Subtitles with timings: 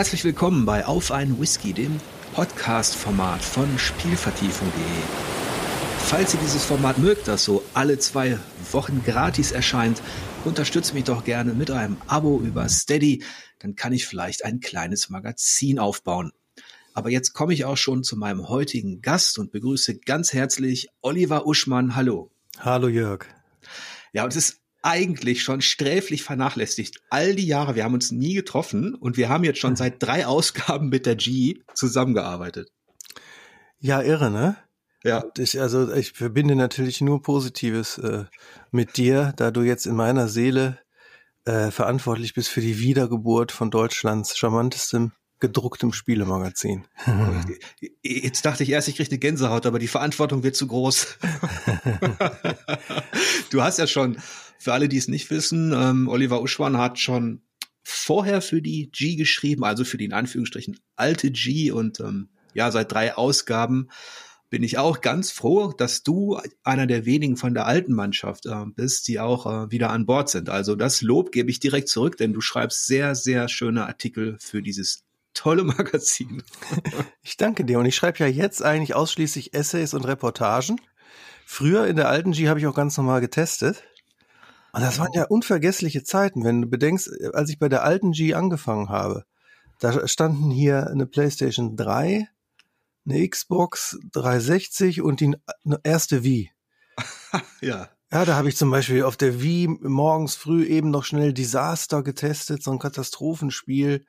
[0.00, 2.00] Herzlich willkommen bei Auf einen Whisky, dem
[2.32, 4.80] Podcast-Format von Spielvertiefung.de.
[5.98, 8.38] Falls ihr dieses Format mögt, das so alle zwei
[8.72, 10.00] Wochen gratis erscheint,
[10.46, 13.22] unterstützt mich doch gerne mit einem Abo über Steady,
[13.58, 16.32] dann kann ich vielleicht ein kleines Magazin aufbauen.
[16.94, 21.46] Aber jetzt komme ich auch schon zu meinem heutigen Gast und begrüße ganz herzlich Oliver
[21.46, 21.94] Uschmann.
[21.94, 22.30] Hallo.
[22.58, 23.26] Hallo Jörg.
[24.14, 27.00] Ja, und es ist eigentlich schon sträflich vernachlässigt.
[27.10, 30.26] All die Jahre, wir haben uns nie getroffen und wir haben jetzt schon seit drei
[30.26, 32.70] Ausgaben mit der G zusammengearbeitet.
[33.78, 34.56] Ja, irre, ne?
[35.02, 35.24] Ja.
[35.38, 38.24] Ich, also ich verbinde natürlich nur Positives äh,
[38.70, 40.78] mit dir, da du jetzt in meiner Seele
[41.46, 46.86] äh, verantwortlich bist für die Wiedergeburt von Deutschlands charmantestem gedrucktem Spielemagazin.
[48.02, 51.16] Jetzt dachte ich erst, ich kriege eine Gänsehaut, aber die Verantwortung wird zu groß.
[53.50, 54.18] du hast ja schon,
[54.60, 57.40] für alle, die es nicht wissen, ähm, Oliver Uschwan hat schon
[57.82, 62.70] vorher für die G geschrieben, also für die in Anführungsstrichen alte G und ähm, ja,
[62.70, 63.88] seit drei Ausgaben
[64.50, 68.66] bin ich auch ganz froh, dass du einer der wenigen von der alten Mannschaft äh,
[68.66, 70.50] bist, die auch äh, wieder an Bord sind.
[70.50, 74.60] Also das Lob gebe ich direkt zurück, denn du schreibst sehr, sehr schöne Artikel für
[74.60, 76.42] dieses tolle Magazin.
[77.22, 80.78] ich danke dir und ich schreibe ja jetzt eigentlich ausschließlich Essays und Reportagen.
[81.46, 83.82] Früher in der alten G habe ich auch ganz normal getestet.
[84.72, 88.34] Und das waren ja unvergessliche Zeiten, wenn du bedenkst, als ich bei der alten G
[88.34, 89.24] angefangen habe.
[89.78, 92.28] Da standen hier eine PlayStation 3,
[93.06, 95.34] eine Xbox 360 und die
[95.82, 96.50] erste Wii.
[97.60, 97.88] ja.
[98.12, 102.02] Ja, da habe ich zum Beispiel auf der Wii morgens früh eben noch schnell Disaster
[102.02, 104.04] getestet, so ein Katastrophenspiel.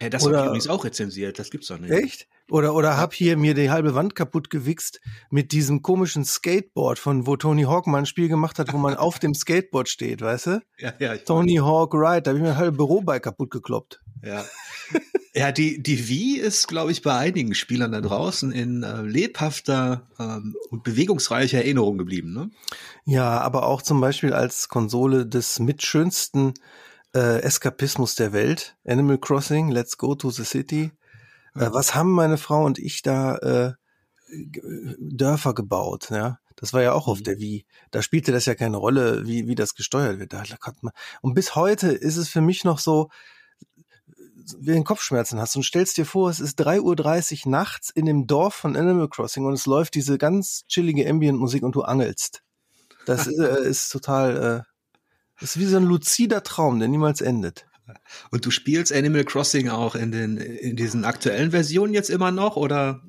[0.00, 1.90] Ja, das habe ich übrigens auch rezensiert, das gibt's doch nicht.
[1.90, 2.28] Echt?
[2.50, 7.26] Oder, oder hab hier mir die halbe Wand kaputt gewichst mit diesem komischen Skateboard, von
[7.26, 10.46] wo Tony Hawk mal ein Spiel gemacht hat, wo man auf dem Skateboard steht, weißt
[10.46, 10.60] du?
[10.78, 11.16] Ja, ja.
[11.18, 11.64] Tony weiß.
[11.64, 14.00] Hawk Ride, da habe ich mir ein halbe Büro bei kaputt gekloppt.
[14.24, 14.44] Ja.
[15.34, 20.08] ja, die, die Wii ist, glaube ich, bei einigen Spielern da draußen in äh, lebhafter
[20.18, 22.50] ähm, und bewegungsreicher Erinnerung geblieben, ne?
[23.04, 26.54] Ja, aber auch zum Beispiel als Konsole des mitschönsten
[27.14, 30.92] äh, Eskapismus der Welt, Animal Crossing, Let's Go to the City.
[31.54, 33.72] Äh, was haben meine Frau und ich da äh,
[34.98, 36.38] Dörfer gebaut, ja?
[36.56, 37.24] Das war ja auch auf mhm.
[37.24, 37.64] der Wii.
[37.90, 40.34] Da spielte das ja keine Rolle, wie, wie das gesteuert wird.
[40.34, 40.42] Da
[40.82, 43.08] man, und bis heute ist es für mich noch so,
[44.58, 48.26] wie du Kopfschmerzen hast und stellst dir vor, es ist 3.30 Uhr nachts in dem
[48.26, 52.42] Dorf von Animal Crossing und es läuft diese ganz chillige Ambient-Musik und du angelst.
[53.06, 54.98] Das ist, äh, ist total, äh,
[55.40, 57.66] das ist wie so ein luzider Traum, der niemals endet.
[58.30, 62.56] Und du spielst Animal Crossing auch in den in diesen aktuellen Versionen jetzt immer noch
[62.56, 63.02] oder?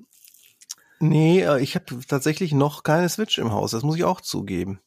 [1.02, 4.80] Nee, äh, ich habe tatsächlich noch keine Switch im Haus, das muss ich auch zugeben.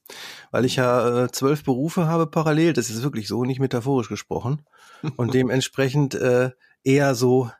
[0.52, 4.62] Weil ich ja äh, zwölf Berufe habe parallel, das ist wirklich so, nicht metaphorisch gesprochen.
[5.16, 6.50] Und dementsprechend äh,
[6.84, 7.50] eher so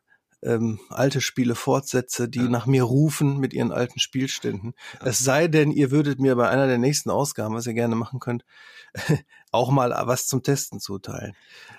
[0.44, 2.48] ähm, alte Spiele fortsetze, die ja.
[2.48, 4.74] nach mir rufen mit ihren alten Spielständen.
[5.00, 5.06] Ja.
[5.08, 8.20] Es sei denn, ihr würdet mir bei einer der nächsten Ausgaben, was ihr gerne machen
[8.20, 8.44] könnt,
[9.54, 11.34] auch mal was zum Testen zuteilen.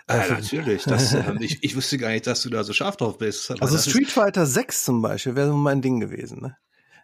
[0.09, 0.84] Ja, äh, natürlich.
[0.84, 3.52] Das, äh, ich, ich wusste gar nicht, dass du da so scharf drauf bist.
[3.62, 6.41] Also Street Fighter 6 zum Beispiel wäre so mein Ding gewesen.
[6.41, 6.58] Ne?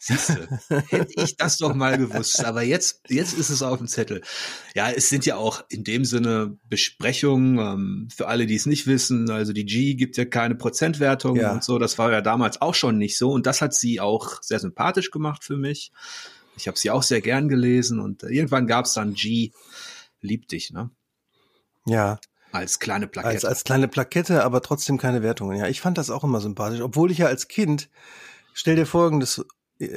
[0.03, 0.35] Siehst du,
[0.89, 2.43] hätte ich das doch mal gewusst.
[2.43, 4.21] Aber jetzt, jetzt ist es auf dem Zettel.
[4.73, 8.87] Ja, es sind ja auch in dem Sinne Besprechungen ähm, für alle, die es nicht
[8.87, 9.29] wissen.
[9.29, 11.51] Also die G gibt ja keine Prozentwertung ja.
[11.51, 11.77] und so.
[11.77, 13.31] Das war ja damals auch schon nicht so.
[13.31, 15.91] Und das hat sie auch sehr sympathisch gemacht für mich.
[16.57, 19.51] Ich habe sie auch sehr gern gelesen und irgendwann gab es dann G,
[20.21, 20.89] lieb dich, ne?
[21.85, 22.19] Ja.
[22.51, 23.33] Als kleine Plakette.
[23.33, 25.57] Als, als kleine Plakette, aber trotzdem keine Wertungen.
[25.57, 27.89] Ja, ich fand das auch immer sympathisch, obwohl ich ja als Kind,
[28.53, 29.43] stell dir folgendes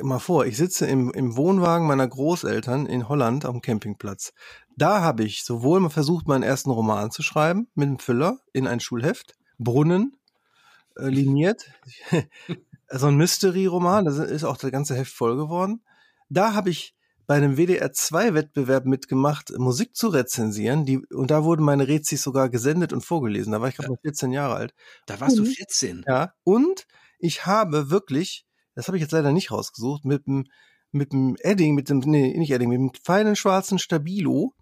[0.03, 4.33] mal vor, ich sitze im, im Wohnwagen meiner Großeltern in Holland am Campingplatz.
[4.77, 8.67] Da habe ich sowohl mal versucht, meinen ersten Roman zu schreiben mit einem Füller in
[8.67, 10.17] ein Schulheft, Brunnen
[10.97, 11.71] äh, liniert,
[12.91, 15.83] so ein Mystery-Roman, das ist auch das ganze Heft voll geworden.
[16.29, 16.95] Da habe ich
[17.27, 22.23] bei einem WDR 2 Wettbewerb mitgemacht, Musik zu rezensieren, die, und da wurden meine Rezis
[22.23, 23.53] sogar gesendet und vorgelesen.
[23.53, 23.99] Da war ich gerade ja.
[24.03, 24.75] 14 Jahre alt.
[25.07, 26.05] Da warst und, du 14?
[26.07, 26.35] Ja.
[26.45, 26.87] Und
[27.19, 28.45] ich habe wirklich
[28.75, 30.47] das habe ich jetzt leider nicht rausgesucht, mit dem
[30.93, 34.55] mit dem Edding, mit dem, nee, nicht Edding, mit dem feinen schwarzen Stabilo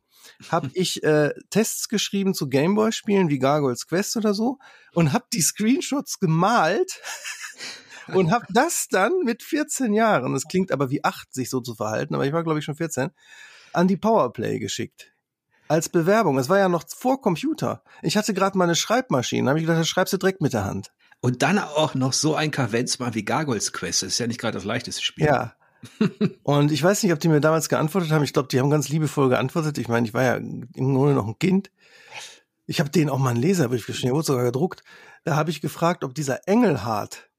[0.48, 4.58] habe ich äh, Tests geschrieben zu Gameboy-Spielen wie Gargoyles Quest oder so
[4.94, 7.00] und habe die Screenshots gemalt
[8.08, 11.74] und habe das dann mit 14 Jahren, das klingt aber wie acht, sich so zu
[11.74, 13.10] verhalten, aber ich war glaube ich schon 14,
[13.72, 15.12] an die Powerplay geschickt.
[15.68, 16.38] Als Bewerbung.
[16.38, 17.82] Es war ja noch vor Computer.
[18.02, 20.92] Ich hatte gerade meine Schreibmaschine, habe ich gedacht, das schreibst du direkt mit der Hand.
[21.20, 24.02] Und dann auch noch so ein Kavenzmann wie Gargoyles Quest.
[24.02, 25.26] Das ist ja nicht gerade das leichteste Spiel.
[25.26, 25.54] Ja.
[26.42, 28.24] und ich weiß nicht, ob die mir damals geantwortet haben.
[28.24, 29.78] Ich glaube, die haben ganz liebevoll geantwortet.
[29.78, 31.70] Ich meine, ich war ja im Grunde noch ein Kind.
[32.66, 34.82] Ich habe den auch mal einen Leserbrief geschrieben, der wurde sogar gedruckt.
[35.24, 37.30] Da habe ich gefragt, ob dieser Engelhardt,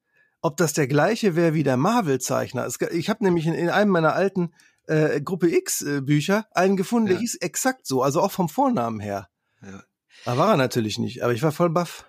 [0.44, 2.68] ob das der gleiche wäre wie der Marvel-Zeichner.
[2.92, 4.52] Ich habe nämlich in, in, einem meiner alten
[4.86, 9.28] äh, Gruppe X-Bücher äh, einen gefunden, der hieß exakt so, also auch vom Vornamen her.
[9.62, 9.82] Ja.
[10.26, 12.04] Da war er natürlich nicht, aber ich war voll baff.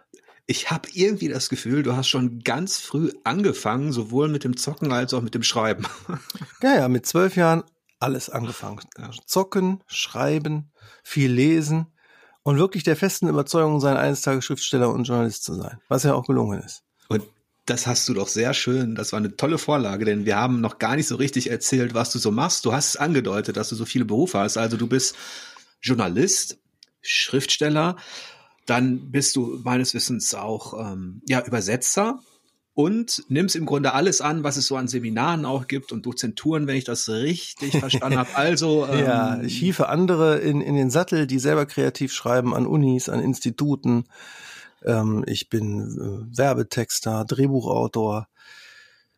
[0.48, 4.92] Ich habe irgendwie das Gefühl, du hast schon ganz früh angefangen, sowohl mit dem Zocken
[4.92, 5.88] als auch mit dem Schreiben.
[6.62, 7.64] Ja, ja, mit zwölf Jahren
[8.00, 8.82] alles angefangen.
[9.26, 10.74] Zocken, schreiben,
[11.04, 11.94] viel lesen
[12.44, 16.16] und wirklich der festen Überzeugung sein, eines Tages Schriftsteller und Journalist zu sein, was ja
[16.16, 16.84] auch gelungen ist.
[17.08, 17.24] Und
[17.66, 18.96] das hast du doch sehr schön.
[18.96, 22.12] Das war eine tolle Vorlage, denn wir haben noch gar nicht so richtig erzählt, was
[22.12, 22.66] du so machst.
[22.66, 24.58] Du hast es angedeutet, dass du so viele Berufe hast.
[24.58, 25.16] Also du bist
[25.82, 26.58] Journalist,
[27.02, 27.96] Schriftsteller,
[28.66, 32.20] dann bist du meines Wissens auch ähm, ja Übersetzer
[32.74, 36.68] und nimmst im Grunde alles an, was es so an Seminaren auch gibt und Dozenturen,
[36.68, 38.36] wenn ich das richtig verstanden habe.
[38.36, 42.68] Also ähm, ja, ich hiefe andere in, in den Sattel, die selber kreativ schreiben an
[42.68, 44.06] Unis, an Instituten.
[44.86, 48.28] Ähm, ich bin äh, Werbetexter, Drehbuchautor,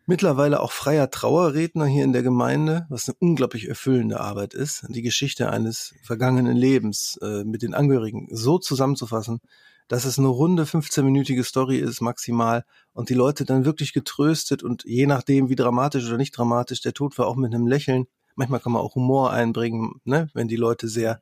[0.06, 5.02] mittlerweile auch freier Trauerredner hier in der Gemeinde, was eine unglaublich erfüllende Arbeit ist, die
[5.02, 9.42] Geschichte eines vergangenen Lebens äh, mit den Angehörigen so zusammenzufassen,
[9.90, 14.84] dass es eine runde 15-minütige Story ist maximal und die Leute dann wirklich getröstet und
[14.86, 18.08] je nachdem, wie dramatisch oder nicht dramatisch, der Tod war auch mit einem Lächeln.
[18.36, 21.22] Manchmal kann man auch Humor einbringen, ne, wenn die Leute sehr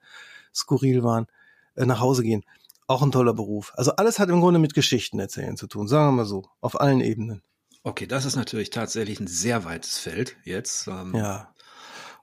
[0.53, 1.27] skurril waren,
[1.75, 2.43] äh, nach Hause gehen.
[2.87, 3.73] Auch ein toller Beruf.
[3.75, 6.79] Also alles hat im Grunde mit Geschichten erzählen zu tun, sagen wir mal so, auf
[6.79, 7.41] allen Ebenen.
[7.83, 10.87] Okay, das ist natürlich tatsächlich ein sehr weites Feld jetzt.
[10.87, 11.53] Ähm, ja.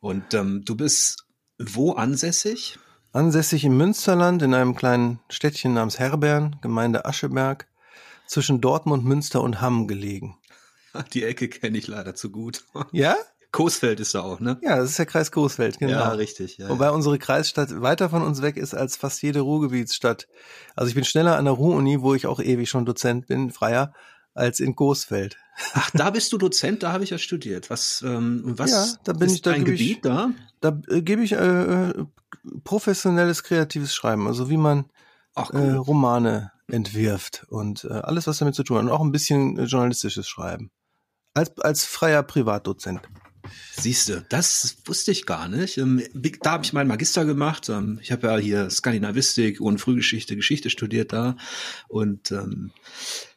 [0.00, 1.26] Und ähm, du bist
[1.58, 2.78] wo ansässig?
[3.12, 7.68] Ansässig im Münsterland in einem kleinen Städtchen namens Herbern, Gemeinde Ascheberg,
[8.26, 10.38] zwischen Dortmund, Münster und Hamm gelegen.
[11.12, 12.64] Die Ecke kenne ich leider zu gut.
[12.90, 13.16] Ja?
[13.52, 14.58] Coesfeld ist da auch, ne?
[14.62, 15.93] Ja, das ist der Kreis Coesfeld, genau.
[15.93, 16.56] Ja, richtig.
[16.56, 16.90] Ja, Wobei ja.
[16.90, 20.26] unsere Kreisstadt weiter von uns weg ist als fast jede Ruhrgebietsstadt.
[20.75, 23.93] Also ich bin schneller an der Ruhr-Uni, wo ich auch ewig schon Dozent bin, freier,
[24.34, 25.37] als in Coesfeld.
[25.75, 27.69] Ach, da bist du Dozent, da habe ich ja studiert.
[27.69, 30.31] Was, ähm, was ja, da bin ist ich, da dein Gebiet ich, da?
[30.60, 32.05] Da äh, gebe ich äh, äh,
[32.64, 34.87] professionelles kreatives Schreiben, also wie man
[35.34, 35.60] Ach, cool.
[35.60, 38.84] äh, Romane entwirft und äh, alles, was damit zu tun hat.
[38.84, 40.70] Und auch ein bisschen äh, journalistisches Schreiben.
[41.34, 43.02] Als, als freier Privatdozent.
[43.72, 45.78] Siehste, das wusste ich gar nicht.
[45.78, 46.02] Ähm,
[46.42, 47.68] da habe ich meinen Magister gemacht.
[47.68, 51.36] Ähm, ich habe ja hier Skandinavistik und Frühgeschichte, Geschichte studiert da.
[51.88, 52.72] Und ähm,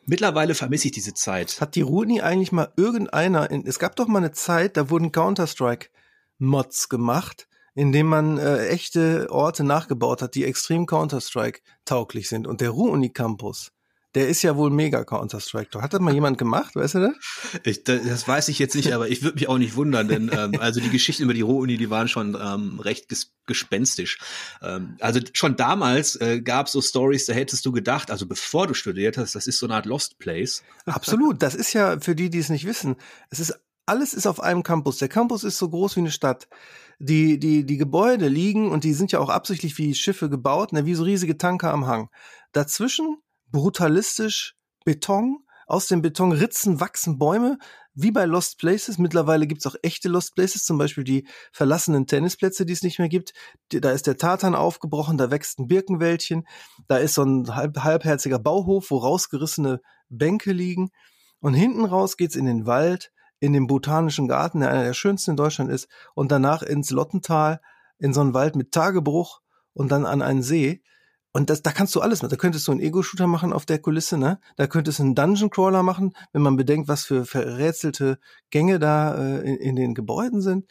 [0.05, 1.59] mittlerweile vermisse ich diese Zeit.
[1.61, 5.11] Hat die Runi eigentlich mal irgendeiner, in, es gab doch mal eine Zeit, da wurden
[5.11, 12.47] Counter-Strike-Mods gemacht, indem man äh, echte Orte nachgebaut hat, die extrem Counter-Strike tauglich sind.
[12.47, 13.71] Und der Ruhr-Uni Campus,
[14.15, 15.81] der ist ja wohl mega Counter-Strike.
[15.81, 17.61] Hat das mal jemand gemacht, weißt du das?
[17.63, 20.53] Ich, das weiß ich jetzt nicht, aber ich würde mich auch nicht wundern, denn ähm,
[20.59, 24.17] also die Geschichten über die Ruhr-Uni, die waren schon ähm, recht ges gespenstisch.
[24.63, 28.65] Ähm, also schon damals äh, gab es so Stories, da hättest du gedacht, also bevor
[28.65, 30.63] du studiert hast, das ist so eine Art Lost Place.
[30.85, 32.95] Absolut, das ist ja für die, die es nicht wissen,
[33.29, 33.53] es ist
[33.85, 34.97] alles ist auf einem Campus.
[34.97, 36.47] Der Campus ist so groß wie eine Stadt
[36.99, 40.85] die, die, die Gebäude liegen und die sind ja auch absichtlich wie Schiffe gebaut, ne,
[40.85, 42.09] wie so riesige Tanker am Hang.
[42.51, 43.17] Dazwischen
[43.55, 47.57] brutalistisch Beton, aus dem Betonritzen wachsen Bäume,
[47.93, 48.97] wie bei Lost Places.
[48.97, 53.07] Mittlerweile gibt's auch echte Lost Places, zum Beispiel die verlassenen Tennisplätze, die es nicht mehr
[53.07, 53.33] gibt.
[53.69, 56.45] Da ist der Tartan aufgebrochen, da wächst ein Birkenwäldchen,
[56.87, 60.91] da ist so ein halb, halbherziger Bauhof, wo rausgerissene Bänke liegen.
[61.39, 65.31] Und hinten raus geht's in den Wald, in den Botanischen Garten, der einer der schönsten
[65.31, 67.61] in Deutschland ist, und danach ins Lottental,
[67.97, 69.39] in so einen Wald mit Tagebruch
[69.73, 70.83] und dann an einen See.
[71.35, 72.29] Und das, da kannst du alles machen.
[72.29, 74.39] Da könntest du einen Ego-Shooter machen auf der Kulisse, ne?
[74.55, 78.19] Da könntest du einen Dungeon-Crawler machen, wenn man bedenkt, was für verrätselte
[78.51, 80.65] Gänge da äh, in, in den Gebäuden sind.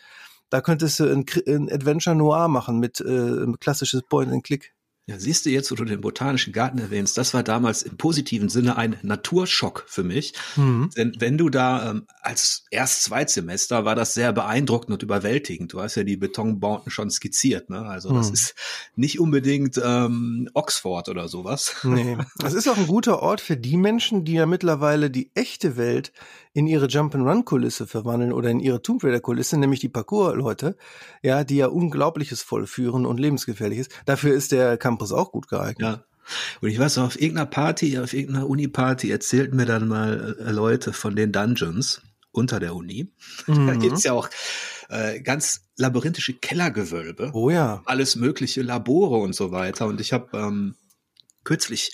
[0.49, 4.74] Da könntest du ein, ein Adventure Noir machen mit äh, klassisches Point-and-Click.
[5.07, 8.49] Ja, siehst du jetzt, wo du den Botanischen Garten erwähnst, das war damals im positiven
[8.49, 10.33] Sinne ein Naturschock für mich.
[10.57, 10.89] Mhm.
[10.97, 15.75] Denn wenn du da ähm, als Erst-Zweitsemester war das sehr beeindruckend und überwältigend.
[15.75, 17.83] Du hast ja die Betonbauten schon skizziert, ne?
[17.83, 18.35] Also das mhm.
[18.35, 18.55] ist
[18.97, 21.77] nicht unbedingt ähm, Oxford oder sowas.
[21.83, 25.77] Nee, das ist auch ein guter Ort für die Menschen, die ja mittlerweile die echte
[25.77, 26.13] Welt
[26.55, 30.77] in ihre Jump-and-Run-Kulisse verwandeln oder in ihre Tomb Raider-Kulisse, nämlich die Parcours-Leute,
[31.21, 33.91] ja, die ja Unglaubliches vollführen und lebensgefährlich ist.
[34.07, 35.81] Dafür ist der Campus auch gut geeignet.
[35.81, 36.05] Ja.
[36.61, 40.93] Und ich weiß, auf irgendeiner Party, auf irgendeiner Uni-Party erzählten mir dann mal äh, Leute
[40.93, 43.13] von den Dungeons unter der Uni.
[43.47, 43.67] Mhm.
[43.67, 44.31] Da gibt's ja auch
[44.89, 47.31] äh, ganz labyrinthische Kellergewölbe.
[47.35, 47.83] Oh ja.
[47.85, 49.87] Alles mögliche Labore und so weiter.
[49.87, 50.77] Und ich habe ähm,
[51.43, 51.93] kürzlich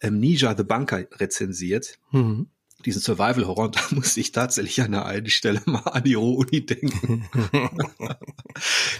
[0.00, 1.98] ähm, Ninja the Bunker rezensiert.
[2.12, 2.51] Mhm
[2.82, 7.28] diesen Survival-Horror, da muss ich tatsächlich an der einen Stelle mal an die Uni denken.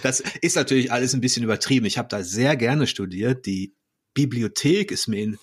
[0.03, 1.85] das ist natürlich alles ein bisschen übertrieben.
[1.85, 3.45] Ich habe da sehr gerne studiert.
[3.45, 3.75] Die
[4.13, 5.37] Bibliothek ist mir in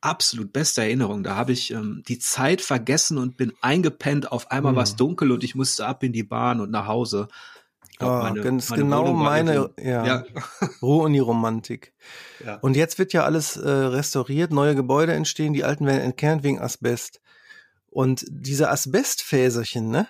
[0.00, 1.22] absolut bester Erinnerung.
[1.22, 4.30] Da habe ich ähm, die Zeit vergessen und bin eingepennt.
[4.30, 4.76] Auf einmal mhm.
[4.76, 7.28] war es dunkel und ich musste ab in die Bahn und nach Hause.
[7.98, 10.24] Glaub, meine, ganz meine genau meine ja, ja.
[10.82, 11.94] Ruhr-Uni-Romantik.
[12.44, 12.56] Ja.
[12.56, 16.60] Und jetzt wird ja alles äh, restauriert, neue Gebäude entstehen, die alten werden entkernt wegen
[16.60, 17.20] Asbest.
[17.96, 20.06] Und diese Asbestfäserchen, ne,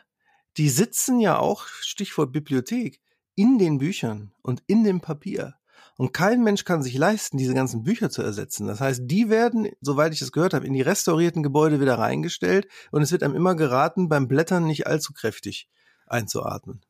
[0.57, 3.01] die sitzen ja auch, Stichwort Bibliothek,
[3.37, 5.55] in den Büchern und in dem Papier.
[5.97, 8.67] Und kein Mensch kann sich leisten, diese ganzen Bücher zu ersetzen.
[8.67, 12.67] Das heißt, die werden, soweit ich es gehört habe, in die restaurierten Gebäude wieder reingestellt
[12.91, 15.69] und es wird einem immer geraten, beim Blättern nicht allzu kräftig
[16.09, 16.81] einzuatmen.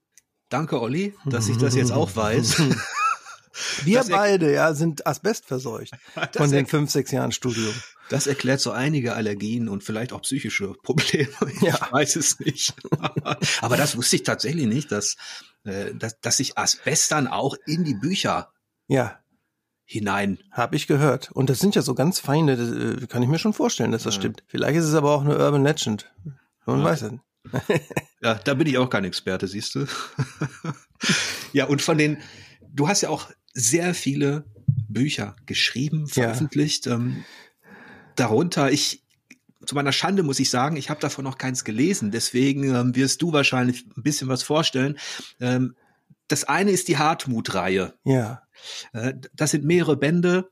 [0.48, 2.62] Danke, Olli, dass ich das jetzt auch weiß.
[3.84, 5.92] Wir beide, ja, sind asbestverseucht
[6.36, 7.74] von den fünf, sechs Jahren Studium.
[8.08, 11.28] Das erklärt so einige Allergien und vielleicht auch psychische Probleme.
[11.56, 11.88] Ich ja.
[11.90, 12.74] weiß es nicht.
[13.60, 15.16] Aber das wusste ich tatsächlich nicht, dass,
[15.64, 18.52] äh, dass, dass sich Asbest dann auch in die Bücher
[18.88, 19.18] ja.
[19.84, 20.38] hinein.
[20.52, 21.32] Habe ich gehört.
[21.32, 24.04] Und das sind ja so ganz feine, das, äh, kann ich mir schon vorstellen, dass
[24.04, 24.20] das ja.
[24.20, 24.44] stimmt.
[24.46, 26.12] Vielleicht ist es aber auch eine Urban Legend.
[26.66, 26.84] Man ja.
[26.84, 27.12] weiß es.
[28.22, 29.86] ja, da bin ich auch kein Experte, siehst du.
[31.52, 32.18] ja, und von den,
[32.72, 34.44] du hast ja auch sehr viele
[34.88, 36.86] Bücher geschrieben, veröffentlicht.
[36.86, 37.00] Ja.
[38.16, 39.02] Darunter, ich,
[39.64, 42.10] zu meiner Schande muss ich sagen, ich habe davon noch keins gelesen.
[42.10, 44.98] Deswegen ähm, wirst du wahrscheinlich ein bisschen was vorstellen.
[45.40, 45.76] Ähm,
[46.28, 47.94] das eine ist die Hartmut-Reihe.
[48.04, 48.42] Ja.
[48.92, 50.50] Äh, das sind mehrere Bände.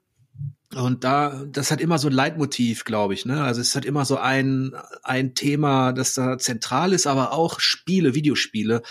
[0.74, 3.26] Und da, das hat immer so ein Leitmotiv, glaube ich.
[3.26, 3.42] Ne?
[3.42, 8.14] Also es hat immer so ein, ein Thema, das da zentral ist, aber auch Spiele,
[8.14, 8.82] Videospiele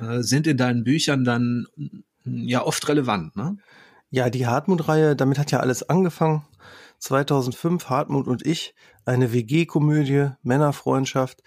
[0.00, 1.66] äh, sind in deinen Büchern dann
[2.24, 3.36] ja oft relevant.
[3.36, 3.58] Ne?
[4.10, 6.44] Ja, die Hartmut-Reihe, damit hat ja alles angefangen.
[6.98, 8.74] 2005, Hartmut und ich,
[9.04, 11.42] eine WG-Komödie, Männerfreundschaft.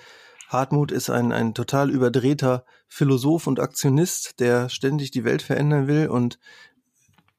[0.47, 6.07] Hartmut ist ein, ein total überdrehter Philosoph und Aktionist, der ständig die Welt verändern will
[6.07, 6.39] und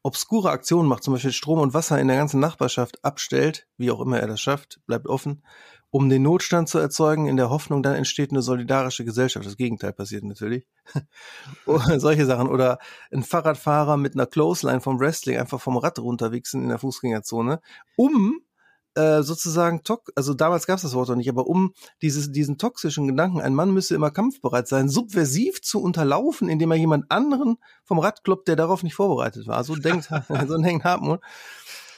[0.03, 4.01] obskure Aktionen macht, zum Beispiel Strom und Wasser in der ganzen Nachbarschaft abstellt, wie auch
[4.01, 5.45] immer er das schafft, bleibt offen,
[5.93, 9.45] um den Notstand zu erzeugen, in der Hoffnung, dann entsteht eine solidarische Gesellschaft.
[9.45, 10.67] Das Gegenteil passiert natürlich.
[11.67, 12.49] Solche Sachen.
[12.49, 12.79] Oder
[13.13, 17.61] ein Fahrradfahrer mit einer Clothesline vom Wrestling einfach vom Rad runterwichsen in der Fußgängerzone,
[17.97, 18.41] um
[18.95, 19.83] äh, sozusagen,
[20.17, 23.55] also damals gab es das Wort noch nicht, aber um dieses, diesen toxischen Gedanken, ein
[23.55, 28.49] Mann müsse immer kampfbereit sein, subversiv zu unterlaufen, indem er jemand anderen vom Rad kloppt,
[28.49, 29.63] der darauf nicht vorbereitet war.
[29.63, 30.09] So denkt,
[30.49, 31.21] so denkt Hartmut.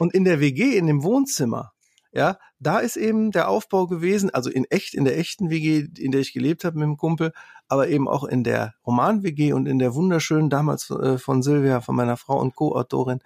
[0.00, 1.73] Und in der WG, in dem Wohnzimmer,
[2.14, 6.12] ja, da ist eben der Aufbau gewesen, also in echt, in der echten WG, in
[6.12, 7.32] der ich gelebt habe mit dem Kumpel,
[7.66, 11.96] aber eben auch in der Roman-WG und in der wunderschönen, damals äh, von Silvia, von
[11.96, 13.18] meiner Frau und Co-Autorin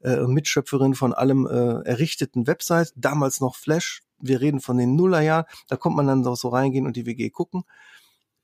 [0.00, 4.94] äh, und Mitschöpferin von allem äh, errichteten Website, damals noch Flash, wir reden von den
[4.94, 7.64] Nullerjahren, da kommt man dann so reingehen und die WG gucken.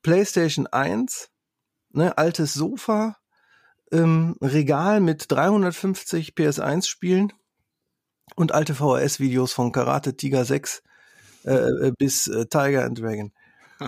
[0.02, 1.30] PlayStation 1,
[1.92, 3.18] ne, altes Sofa,
[3.92, 7.32] ähm, Regal mit 350 PS1-Spielen,
[8.36, 10.82] und alte VHS-Videos von Karate Tiger 6
[11.44, 13.32] äh, äh, bis äh, Tiger and Dragon.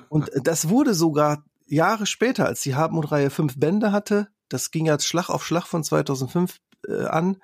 [0.09, 4.99] Und das wurde sogar Jahre später, als die Hartmut-Reihe fünf Bände hatte, das ging ja
[4.99, 7.39] Schlag auf Schlag von 2005 äh, an,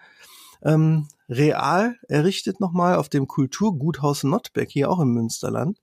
[0.63, 5.81] ähm, real errichtet nochmal auf dem Kulturguthaus Notbeck, hier auch im Münsterland,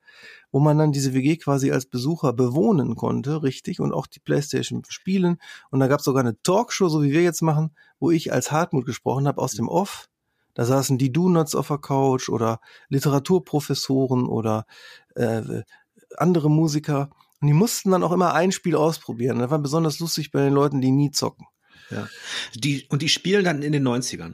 [0.51, 4.83] wo man dann diese WG quasi als Besucher bewohnen konnte, richtig, und auch die Playstation
[4.87, 5.39] spielen.
[5.71, 8.51] Und da gab es sogar eine Talkshow, so wie wir jetzt machen, wo ich als
[8.51, 10.09] Hartmut gesprochen habe aus dem Off
[10.57, 12.59] da saßen die Donuts auf der Couch oder
[12.89, 14.65] Literaturprofessoren oder
[15.13, 15.61] äh,
[16.17, 17.11] andere Musiker.
[17.39, 19.37] Und die mussten dann auch immer ein Spiel ausprobieren.
[19.37, 21.45] Das war besonders lustig bei den Leuten, die nie zocken.
[21.91, 22.07] Ja.
[22.55, 24.33] Die, und die spielen dann in den 90ern.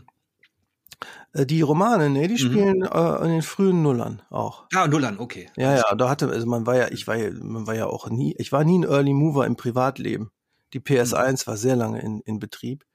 [1.33, 2.51] Äh, die Romane, nee, die mhm.
[2.51, 2.89] spielen mhm.
[2.89, 4.63] äh, in den frühen Nullern auch.
[4.73, 5.49] Ah, Nullern, okay.
[5.57, 8.09] Ja, ja, da hatte, also man war ja, ich war ja, man war ja auch
[8.09, 10.31] nie, ich war nie ein Early Mover im Privatleben.
[10.71, 11.47] Die PS1 mhm.
[11.47, 12.85] war sehr lange in, in Betrieb.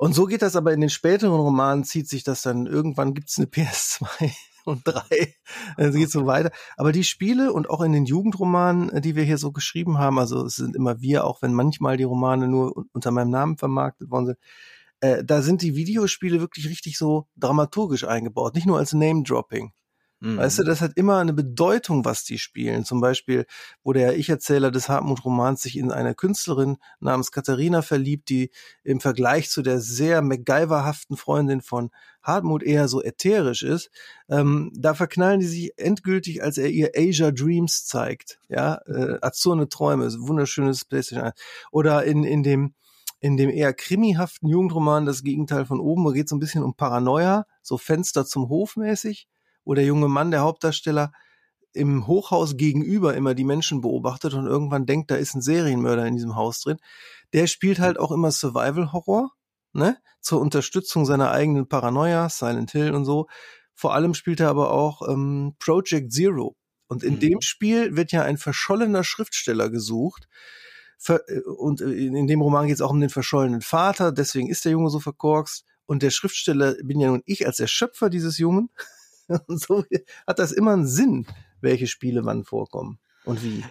[0.00, 3.36] Und so geht das aber in den späteren Romanen, zieht sich das dann, irgendwann gibt's
[3.36, 4.32] eine PS2
[4.64, 5.34] und 3,
[5.76, 6.52] es geht so weiter.
[6.78, 10.18] Aber die Spiele und auch in den Jugendromanen, äh, die wir hier so geschrieben haben,
[10.18, 14.10] also es sind immer wir, auch wenn manchmal die Romane nur unter meinem Namen vermarktet
[14.10, 14.38] worden sind,
[15.00, 19.74] äh, da sind die Videospiele wirklich richtig so dramaturgisch eingebaut, nicht nur als Name-Dropping.
[20.20, 20.36] Mhm.
[20.36, 22.84] Weißt du, das hat immer eine Bedeutung, was die spielen.
[22.84, 23.46] Zum Beispiel,
[23.82, 28.50] wo der Ich-Erzähler des Hartmut-Romans sich in eine Künstlerin namens Katharina verliebt, die
[28.84, 31.90] im Vergleich zu der sehr MacGyverhaften Freundin von
[32.22, 33.90] Hartmut eher so ätherisch ist.
[34.28, 38.40] Ähm, da verknallen die sich endgültig, als er ihr Asia Dreams zeigt.
[38.50, 41.34] Ja, äh, Azurne Träume, wunderschönes PlayStation 1.
[41.70, 42.74] Oder in, in dem
[43.22, 46.74] in dem eher krimihaften Jugendroman das Gegenteil von oben, wo geht so ein bisschen um
[46.74, 49.28] Paranoia, so Fenster zum Hof mäßig
[49.64, 51.12] wo der junge Mann, der Hauptdarsteller,
[51.72, 56.16] im Hochhaus gegenüber immer die Menschen beobachtet und irgendwann denkt, da ist ein Serienmörder in
[56.16, 56.78] diesem Haus drin.
[57.32, 59.30] Der spielt halt auch immer Survival Horror.
[59.72, 59.96] ne?
[60.20, 63.28] Zur Unterstützung seiner eigenen Paranoia, Silent Hill und so.
[63.74, 66.56] Vor allem spielt er aber auch ähm, Project Zero.
[66.88, 67.20] Und in mhm.
[67.20, 70.28] dem Spiel wird ja ein verschollener Schriftsteller gesucht.
[71.06, 74.64] Äh, und äh, in dem Roman geht es auch um den verschollenen Vater, deswegen ist
[74.64, 75.64] der Junge so verkorkst.
[75.86, 78.70] Und der Schriftsteller bin ja nun ich als der Schöpfer dieses Jungen.
[79.46, 79.84] Und so
[80.26, 81.26] hat das immer einen Sinn,
[81.60, 83.64] welche Spiele wann vorkommen und wie.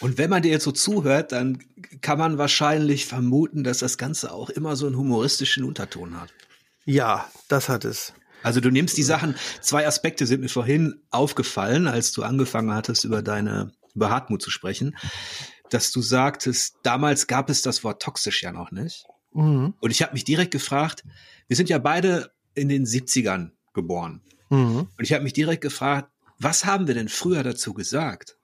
[0.00, 1.58] Und wenn man dir jetzt so zuhört, dann
[2.00, 6.32] kann man wahrscheinlich vermuten, dass das Ganze auch immer so einen humoristischen Unterton hat.
[6.84, 8.12] Ja, das hat es.
[8.42, 13.04] Also du nimmst die Sachen, zwei Aspekte sind mir vorhin aufgefallen, als du angefangen hattest,
[13.04, 14.96] über deine, über Hartmut zu sprechen,
[15.70, 19.06] dass du sagtest, damals gab es das Wort toxisch ja noch nicht.
[19.32, 19.74] Mhm.
[19.80, 21.04] Und ich habe mich direkt gefragt,
[21.46, 24.22] wir sind ja beide in den 70ern geboren.
[24.50, 24.88] Mhm.
[24.96, 28.36] Und ich habe mich direkt gefragt, was haben wir denn früher dazu gesagt?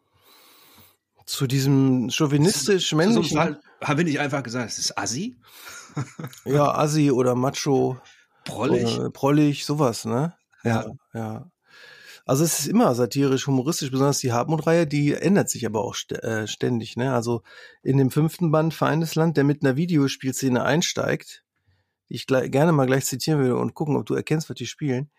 [1.26, 3.37] Zu diesem chauvinistisch männlichen.
[3.37, 5.37] So haben wir nicht einfach gesagt, es ist Assi?
[6.44, 7.99] ja, Assi oder Macho.
[8.44, 8.99] Prollig.
[8.99, 10.34] Oder prollig, sowas, ne?
[10.64, 11.50] Ja, ja.
[12.26, 16.12] Also es ist immer satirisch, humoristisch, besonders die Hartmut-Reihe, die ändert sich aber auch st
[16.12, 16.96] äh, ständig.
[16.96, 17.12] Ne?
[17.12, 17.42] Also
[17.82, 21.42] in dem fünften Band Feindesland, der mit einer Videospielszene einsteigt,
[22.08, 25.10] die ich gerne mal gleich zitieren will und gucken, ob du erkennst, was die spielen,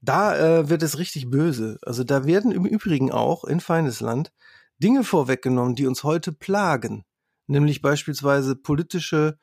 [0.00, 1.78] da äh, wird es richtig böse.
[1.82, 4.32] Also da werden im Übrigen auch in Feindesland
[4.78, 7.04] Dinge vorweggenommen, die uns heute plagen,
[7.46, 9.38] nämlich beispielsweise politische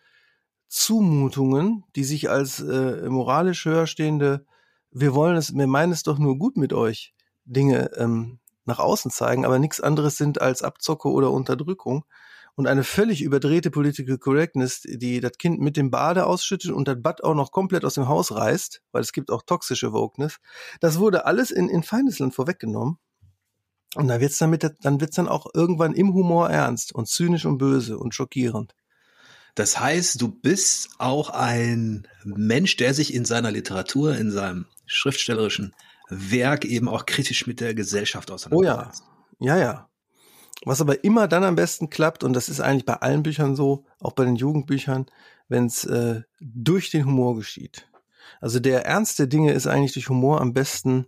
[0.68, 4.46] Zumutungen, die sich als äh, moralisch höher stehende,
[4.92, 9.12] wir wollen es, wir meinen es doch nur gut mit euch, Dinge ähm, nach außen
[9.12, 12.06] zeigen, aber nichts anderes sind als Abzocke oder Unterdrückung
[12.56, 17.02] und eine völlig überdrehte Political Correctness, die das Kind mit dem Bade ausschüttet und das
[17.02, 20.38] Bad auch noch komplett aus dem Haus reißt, weil es gibt auch toxische Wokeness.
[20.80, 22.98] Das wurde alles in, in Feindesland vorweggenommen
[23.96, 27.58] und da wird's damit, dann wird's dann auch irgendwann im Humor ernst und zynisch und
[27.58, 28.74] böse und schockierend.
[29.56, 35.74] Das heißt, du bist auch ein Mensch, der sich in seiner Literatur, in seinem schriftstellerischen
[36.10, 39.04] Werk eben auch kritisch mit der Gesellschaft auseinandersetzt.
[39.40, 39.90] Oh ja, ja, ja.
[40.64, 43.86] Was aber immer dann am besten klappt, und das ist eigentlich bei allen Büchern so,
[44.00, 45.06] auch bei den Jugendbüchern,
[45.48, 47.88] wenn es äh, durch den Humor geschieht.
[48.42, 51.06] Also der Ernst der Dinge ist eigentlich durch Humor am besten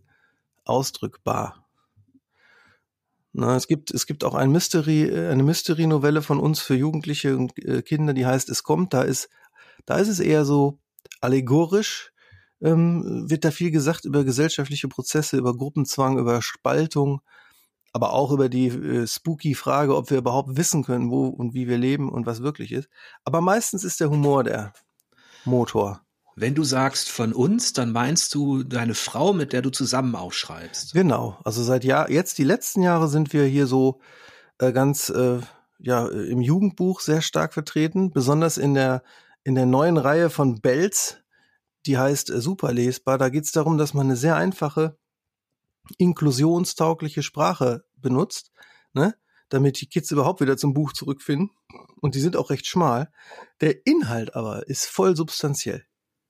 [0.65, 1.65] ausdrückbar.
[3.33, 7.37] Na, es gibt, es gibt auch ein Mystery, äh, eine Mystery-Novelle von uns für Jugendliche
[7.37, 8.93] und äh, Kinder, die heißt Es kommt.
[8.93, 9.29] Da ist,
[9.85, 10.79] da ist es eher so
[11.21, 12.13] allegorisch,
[12.61, 17.21] ähm, wird da viel gesagt über gesellschaftliche Prozesse, über Gruppenzwang, über Spaltung,
[17.97, 21.67] aber auch über die äh, spooky Frage, ob wir überhaupt wissen können, wo und wie
[21.67, 22.89] wir leben und was wirklich ist.
[23.25, 24.71] Aber meistens ist der Humor der
[25.45, 26.01] Motor.
[26.35, 30.93] Wenn du sagst von uns, dann meinst du deine Frau, mit der du zusammen aufschreibst.
[30.93, 31.39] Genau.
[31.43, 33.99] Also seit Jahr, jetzt die letzten Jahre sind wir hier so
[34.59, 35.39] äh, ganz äh,
[35.79, 39.01] ja im Jugendbuch sehr stark vertreten, besonders in der
[39.43, 41.17] in der neuen Reihe von Bells,
[41.87, 43.17] die heißt äh, super lesbar.
[43.17, 44.99] Da geht es darum, dass man eine sehr einfache
[45.97, 48.51] inklusionstaugliche Sprache benutzt,
[48.93, 49.15] ne?
[49.49, 51.51] damit die Kids überhaupt wieder zum Buch zurückfinden.
[52.01, 53.11] Und die sind auch recht schmal.
[53.61, 55.85] Der Inhalt aber ist voll substanziell.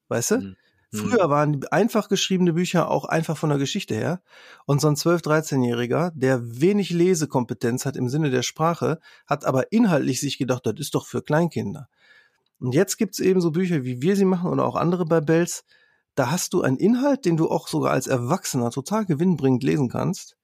[0.08, 0.38] Weißt du?
[0.38, 0.56] Mhm.
[0.94, 4.22] Früher waren einfach geschriebene Bücher auch einfach von der Geschichte her.
[4.66, 9.72] Und so ein 12-, 13-Jähriger, der wenig Lesekompetenz hat im Sinne der Sprache, hat aber
[9.74, 11.90] inhaltlich sich gedacht, das ist doch für Kleinkinder.
[12.60, 15.66] Und jetzt gibt's eben so Bücher, wie wir sie machen oder auch andere bei Bells.
[16.16, 20.37] Da hast du einen Inhalt, den du auch sogar als Erwachsener total gewinnbringend lesen kannst,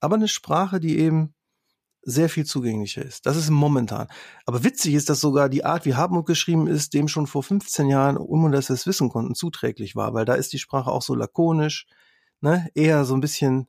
[0.00, 1.34] aber eine Sprache, die eben
[2.08, 3.26] sehr viel zugänglicher ist.
[3.26, 4.06] Das ist momentan.
[4.44, 7.88] Aber witzig ist, dass sogar die Art, wie Hartmut geschrieben ist, dem schon vor 15
[7.88, 11.02] Jahren, um dass wir es wissen konnten, zuträglich war, weil da ist die Sprache auch
[11.02, 11.86] so lakonisch,
[12.40, 13.66] ne, eher so ein bisschen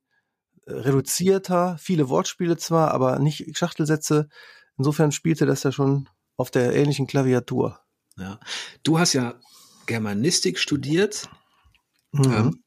[0.68, 4.30] äh, reduzierter, viele Wortspiele zwar, aber nicht Schachtelsätze.
[4.78, 7.80] Insofern spielte das ja schon auf der ähnlichen Klaviatur.
[8.18, 8.40] Ja.
[8.84, 9.34] Du hast ja
[9.88, 11.28] Germanistik studiert,
[12.12, 12.34] mhm.
[12.34, 12.64] ähm,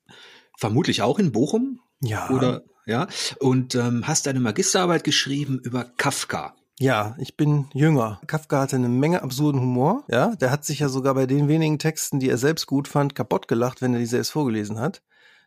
[0.58, 1.80] vermutlich auch in Bochum.
[2.00, 2.28] Ja.
[2.30, 6.54] Oder ja, und ähm, hast deine Magisterarbeit geschrieben über Kafka.
[6.78, 8.20] Ja, ich bin jünger.
[8.26, 10.04] Kafka hatte eine Menge absurden Humor.
[10.08, 13.14] Ja, der hat sich ja sogar bei den wenigen Texten, die er selbst gut fand,
[13.14, 15.02] kaputt gelacht, wenn er die selbst vorgelesen hat.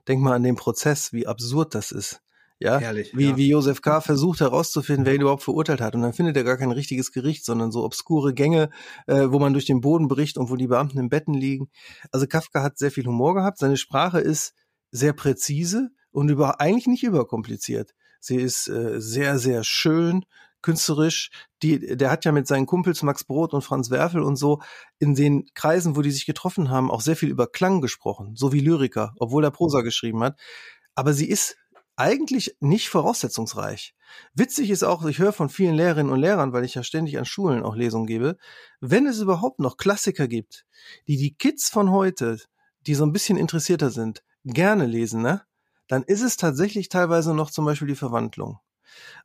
[0.07, 2.21] Denk mal an den Prozess, wie absurd das ist.
[2.59, 3.35] Ja, Herrlich, wie, ja.
[3.35, 3.99] wie Josef K.
[3.99, 5.95] versucht herauszufinden, wer ihn überhaupt verurteilt hat.
[5.95, 8.69] Und dann findet er gar kein richtiges Gericht, sondern so obskure Gänge,
[9.07, 11.69] äh, wo man durch den Boden bricht und wo die Beamten im Betten liegen.
[12.11, 13.57] Also Kafka hat sehr viel Humor gehabt.
[13.57, 14.53] Seine Sprache ist
[14.91, 17.93] sehr präzise und über, eigentlich nicht überkompliziert.
[18.19, 20.23] Sie ist äh, sehr, sehr schön,
[20.61, 21.29] künstlerisch.
[21.61, 24.61] Die, der hat ja mit seinen Kumpels Max Brot und Franz Werfel und so
[24.97, 28.53] in den Kreisen, wo die sich getroffen haben, auch sehr viel über Klang gesprochen, so
[28.53, 30.39] wie Lyriker, obwohl er Prosa geschrieben hat.
[30.95, 31.57] Aber sie ist
[31.95, 33.93] eigentlich nicht voraussetzungsreich.
[34.33, 37.25] Witzig ist auch, ich höre von vielen Lehrerinnen und Lehrern, weil ich ja ständig an
[37.25, 38.37] Schulen auch Lesungen gebe,
[38.79, 40.65] wenn es überhaupt noch Klassiker gibt,
[41.07, 42.39] die die Kids von heute,
[42.87, 45.43] die so ein bisschen interessierter sind, gerne lesen, ne?
[45.87, 48.59] Dann ist es tatsächlich teilweise noch zum Beispiel die Verwandlung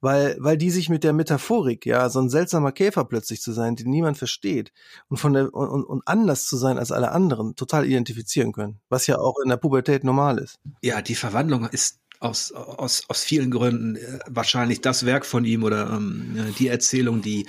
[0.00, 3.76] weil, weil die sich mit der Metaphorik, ja, so ein seltsamer Käfer plötzlich zu sein,
[3.76, 4.72] den niemand versteht
[5.08, 9.06] und von der und, und anders zu sein als alle anderen, total identifizieren können, was
[9.06, 10.58] ja auch in der Pubertät normal ist.
[10.82, 15.62] Ja, die Verwandlung ist aus, aus, aus vielen Gründen äh, wahrscheinlich das Werk von ihm
[15.62, 17.46] oder ähm, die Erzählung, die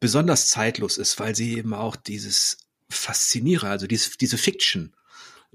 [0.00, 2.58] besonders zeitlos ist, weil sie eben auch dieses
[2.90, 4.94] Fasziniere, also diese, diese Fiction,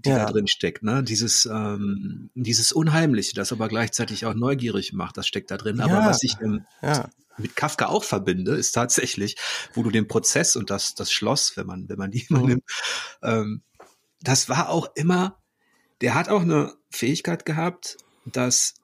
[0.05, 0.25] die ja.
[0.25, 1.03] da drin steckt, ne?
[1.03, 5.81] Dieses, ähm, dieses Unheimliche, das aber gleichzeitig auch neugierig macht, das steckt da drin.
[5.81, 7.09] Aber was ich ähm, ja.
[7.37, 9.35] mit Kafka auch verbinde, ist tatsächlich,
[9.73, 12.47] wo du den Prozess und das, das Schloss, wenn man, wenn man die mal mhm.
[12.47, 12.63] nimmt,
[13.23, 13.61] ähm,
[14.21, 15.41] das war auch immer,
[16.01, 18.75] der hat auch eine Fähigkeit gehabt, das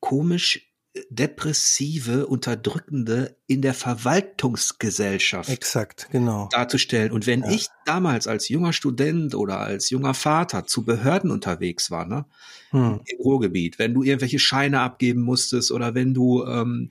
[0.00, 0.70] komisch
[1.10, 6.48] depressive, unterdrückende in der Verwaltungsgesellschaft Exakt, genau.
[6.52, 7.12] darzustellen.
[7.12, 7.50] Und wenn ja.
[7.50, 12.26] ich damals als junger Student oder als junger Vater zu Behörden unterwegs war, ne,
[12.70, 13.00] hm.
[13.04, 16.88] im Ruhrgebiet, wenn du irgendwelche Scheine abgeben musstest oder wenn du ähm,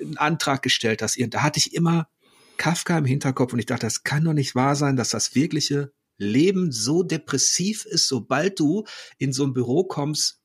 [0.00, 2.08] einen Antrag gestellt hast, da hatte ich immer
[2.56, 5.92] Kafka im Hinterkopf und ich dachte, das kann doch nicht wahr sein, dass das wirkliche
[6.18, 8.84] Leben so depressiv ist, sobald du
[9.18, 10.40] in so ein Büro kommst,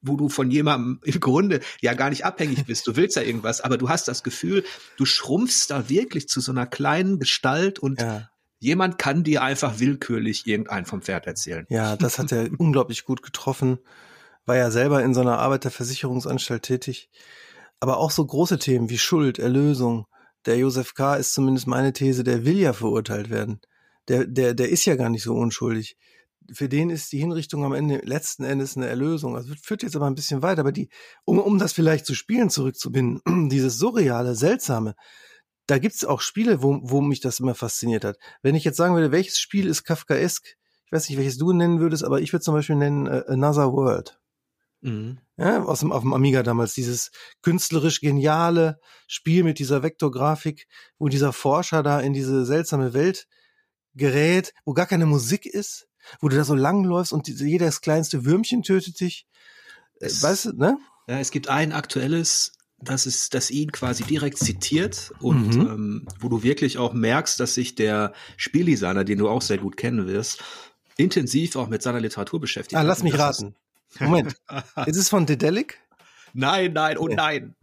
[0.00, 2.86] wo du von jemandem im Grunde ja gar nicht abhängig bist.
[2.86, 4.64] Du willst ja irgendwas, aber du hast das Gefühl,
[4.96, 8.28] du schrumpfst da wirklich zu so einer kleinen Gestalt und ja.
[8.58, 11.66] jemand kann dir einfach willkürlich irgendein vom Pferd erzählen.
[11.68, 13.78] Ja, das hat er unglaublich gut getroffen.
[14.46, 17.10] War ja selber in so einer Arbeiterversicherungsanstalt tätig.
[17.80, 20.06] Aber auch so große Themen wie Schuld, Erlösung.
[20.46, 21.16] Der Josef K.
[21.16, 23.60] ist zumindest meine These, der will ja verurteilt werden.
[24.08, 25.96] Der, der, der ist ja gar nicht so unschuldig
[26.52, 29.36] für den ist die Hinrichtung am Ende letzten Endes eine Erlösung.
[29.36, 30.88] Also führt jetzt aber ein bisschen weiter, aber die,
[31.24, 34.94] um, um das vielleicht zu Spielen zurückzubinden, dieses surreale, seltsame,
[35.66, 38.18] da gibt's auch Spiele, wo, wo mich das immer fasziniert hat.
[38.42, 40.56] Wenn ich jetzt sagen würde, welches Spiel ist Kafkaesk,
[40.86, 43.72] ich weiß nicht, welches du nennen würdest, aber ich würde zum Beispiel nennen uh, Another
[43.72, 44.18] World.
[44.80, 45.18] Mhm.
[45.36, 47.10] Ja, aus dem, auf dem Amiga damals, dieses
[47.42, 50.66] künstlerisch geniale Spiel mit dieser Vektorgrafik,
[50.98, 53.26] wo dieser Forscher da in diese seltsame Welt
[53.94, 55.87] gerät, wo gar keine Musik ist,
[56.20, 59.26] wo du da so langläufst und jedes kleinste Würmchen tötet dich.
[60.00, 60.78] Äh, es, weißt du, ne?
[61.08, 65.60] Ja, es gibt ein aktuelles, das ist, das ihn quasi direkt zitiert und mhm.
[65.60, 69.76] ähm, wo du wirklich auch merkst, dass sich der Spieldesigner, den du auch sehr gut
[69.76, 70.42] kennen wirst,
[70.96, 72.78] intensiv auch mit seiner Literatur beschäftigt.
[72.78, 73.54] Ah, lass mich raten.
[74.00, 74.34] Moment.
[74.86, 75.80] ist es von Dedelic?
[76.34, 77.14] Nein, nein, oh okay.
[77.14, 77.54] nein.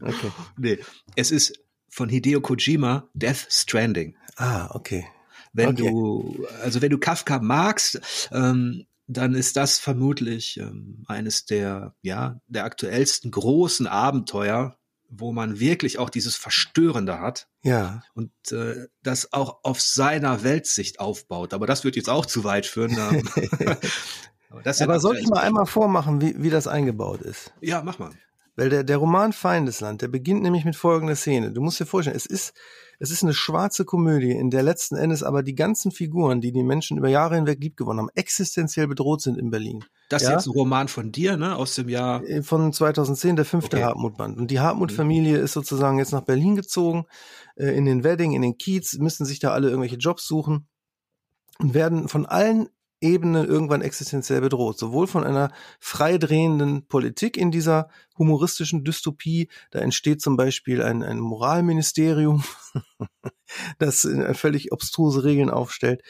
[0.00, 0.30] Okay.
[0.56, 0.78] Nee,
[1.16, 4.16] es ist von Hideo Kojima Death Stranding.
[4.36, 5.06] Ah, okay.
[5.54, 5.88] Wenn okay.
[5.88, 8.00] du, also wenn du Kafka magst,
[8.32, 14.76] ähm, dann ist das vermutlich ähm, eines der, ja, der aktuellsten großen Abenteuer,
[15.08, 17.48] wo man wirklich auch dieses Verstörende hat.
[17.62, 18.02] Ja.
[18.14, 21.54] Und äh, das auch auf seiner Weltsicht aufbaut.
[21.54, 22.98] Aber das wird jetzt auch zu weit führen.
[24.50, 27.52] aber, Aber soll ich mal einmal vormachen, wie, wie das eingebaut ist?
[27.60, 28.10] Ja, mach mal.
[28.56, 31.52] Weil der, der Roman Feindesland, der beginnt nämlich mit folgender Szene.
[31.52, 32.54] Du musst dir vorstellen, es ist,
[32.98, 36.62] es ist eine schwarze Komödie, in der letzten Endes aber die ganzen Figuren, die die
[36.62, 39.84] Menschen über Jahre hinweg liebgewonnen haben, existenziell bedroht sind in Berlin.
[40.08, 40.34] Das ist ja?
[40.34, 41.56] jetzt ein Roman von dir, ne?
[41.56, 42.22] Aus dem Jahr?
[42.24, 43.86] Äh, von 2010, der fünfte okay.
[43.86, 44.38] Hartmut-Band.
[44.38, 47.06] Und die Hartmut-Familie ist sozusagen jetzt nach Berlin gezogen,
[47.56, 50.66] äh, in den Wedding, in den Kiez, müssen sich da alle irgendwelche Jobs suchen
[51.58, 52.68] und werden von allen
[53.04, 54.78] Ebene irgendwann existenziell bedroht.
[54.78, 61.20] Sowohl von einer freidrehenden Politik in dieser humoristischen Dystopie, da entsteht zum Beispiel ein, ein
[61.20, 62.42] Moralministerium,
[63.78, 66.02] das völlig obstruse Regeln aufstellt.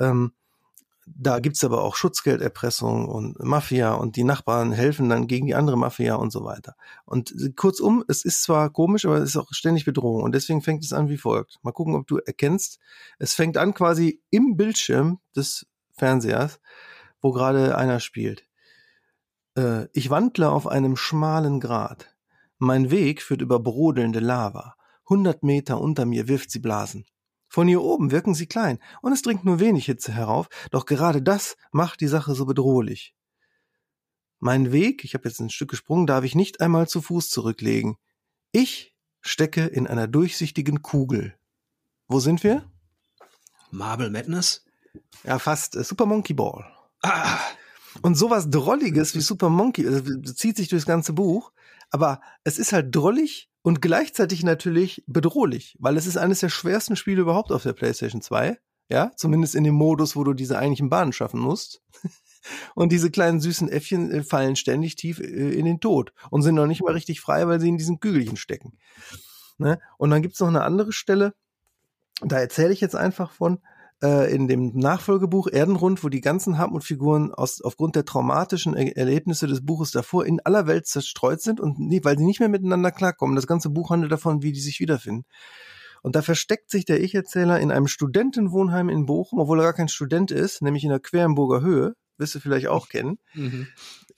[0.00, 0.32] Ähm,
[1.06, 5.76] da gibt's aber auch Schutzgelderpressung und Mafia und die Nachbarn helfen dann gegen die andere
[5.76, 6.74] Mafia und so weiter.
[7.04, 10.84] Und kurzum, es ist zwar komisch, aber es ist auch ständig Bedrohung und deswegen fängt
[10.84, 11.58] es an wie folgt.
[11.62, 12.78] Mal gucken, ob du erkennst.
[13.18, 16.60] Es fängt an quasi im Bildschirm des Fernsehers,
[17.20, 18.44] wo gerade einer spielt.
[19.56, 22.14] Äh, ich wandle auf einem schmalen Grat.
[22.58, 24.76] Mein Weg führt über brodelnde Lava.
[25.08, 27.06] Hundert Meter unter mir wirft sie Blasen.
[27.48, 31.20] Von hier oben wirken sie klein und es dringt nur wenig Hitze herauf, doch gerade
[31.20, 33.14] das macht die Sache so bedrohlich.
[34.38, 37.96] Mein Weg, ich habe jetzt ein Stück gesprungen, darf ich nicht einmal zu Fuß zurücklegen.
[38.52, 41.36] Ich stecke in einer durchsichtigen Kugel.
[42.08, 42.64] Wo sind wir?
[43.70, 44.64] Marble Madness?
[45.24, 45.76] Ja, fast.
[45.76, 46.64] Äh, Super Monkey Ball.
[47.02, 47.38] Ah.
[48.00, 51.52] Und sowas Drolliges wie Super Monkey äh, zieht sich durchs ganze Buch,
[51.90, 56.96] aber es ist halt drollig und gleichzeitig natürlich bedrohlich, weil es ist eines der schwersten
[56.96, 58.58] Spiele überhaupt auf der PlayStation 2.
[58.88, 61.82] Ja, zumindest in dem Modus, wo du diese eigentlichen Bahnen schaffen musst.
[62.74, 66.56] Und diese kleinen süßen Äffchen äh, fallen ständig tief äh, in den Tod und sind
[66.56, 68.76] noch nicht mal richtig frei, weil sie in diesen Kügelchen stecken.
[69.58, 69.78] Ne?
[69.96, 71.34] Und dann gibt's noch eine andere Stelle,
[72.20, 73.60] da erzähle ich jetzt einfach von,
[74.02, 79.46] äh, in dem Nachfolgebuch Erdenrund, wo die ganzen Hartmut-Figuren aus, aufgrund der traumatischen er Erlebnisse
[79.46, 82.90] des Buches davor in aller Welt zerstreut sind und nie, weil sie nicht mehr miteinander
[82.90, 83.36] klarkommen.
[83.36, 85.24] Das ganze Buch handelt davon, wie die sich wiederfinden.
[86.02, 89.88] Und da versteckt sich der Ich-Erzähler in einem Studentenwohnheim in Bochum, obwohl er gar kein
[89.88, 93.18] Student ist, nämlich in der Querenburger Höhe, wirst du vielleicht auch kennen.
[93.34, 93.68] Mhm.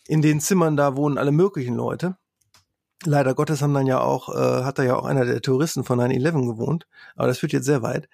[0.06, 2.16] In den Zimmern da wohnen alle möglichen Leute.
[3.04, 5.98] Leider Gottes haben dann ja auch, äh, hat da ja auch einer der Touristen von
[5.98, 8.08] 9-11 gewohnt, aber das führt jetzt sehr weit.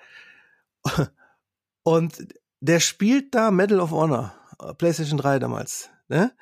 [1.83, 5.91] Und der spielt da Medal of Honor, äh, PlayStation 3 damals.
[6.09, 6.33] Ne?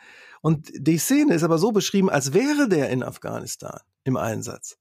[0.41, 4.79] Und die Szene ist aber so beschrieben, als wäre der in Afghanistan im Einsatz.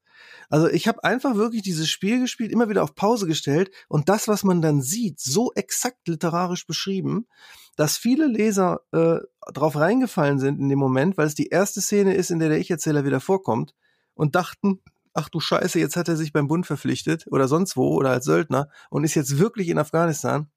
[0.48, 4.28] Also ich habe einfach wirklich dieses Spiel gespielt, immer wieder auf Pause gestellt und das,
[4.28, 7.26] was man dann sieht, so exakt literarisch beschrieben,
[7.76, 9.18] dass viele Leser äh,
[9.52, 12.58] drauf reingefallen sind in dem Moment, weil es die erste Szene ist, in der der
[12.58, 13.74] Ich-Erzähler wieder vorkommt
[14.14, 14.80] und dachten,
[15.18, 18.24] ach du Scheiße, jetzt hat er sich beim Bund verpflichtet oder sonst wo oder als
[18.24, 20.48] Söldner und ist jetzt wirklich in Afghanistan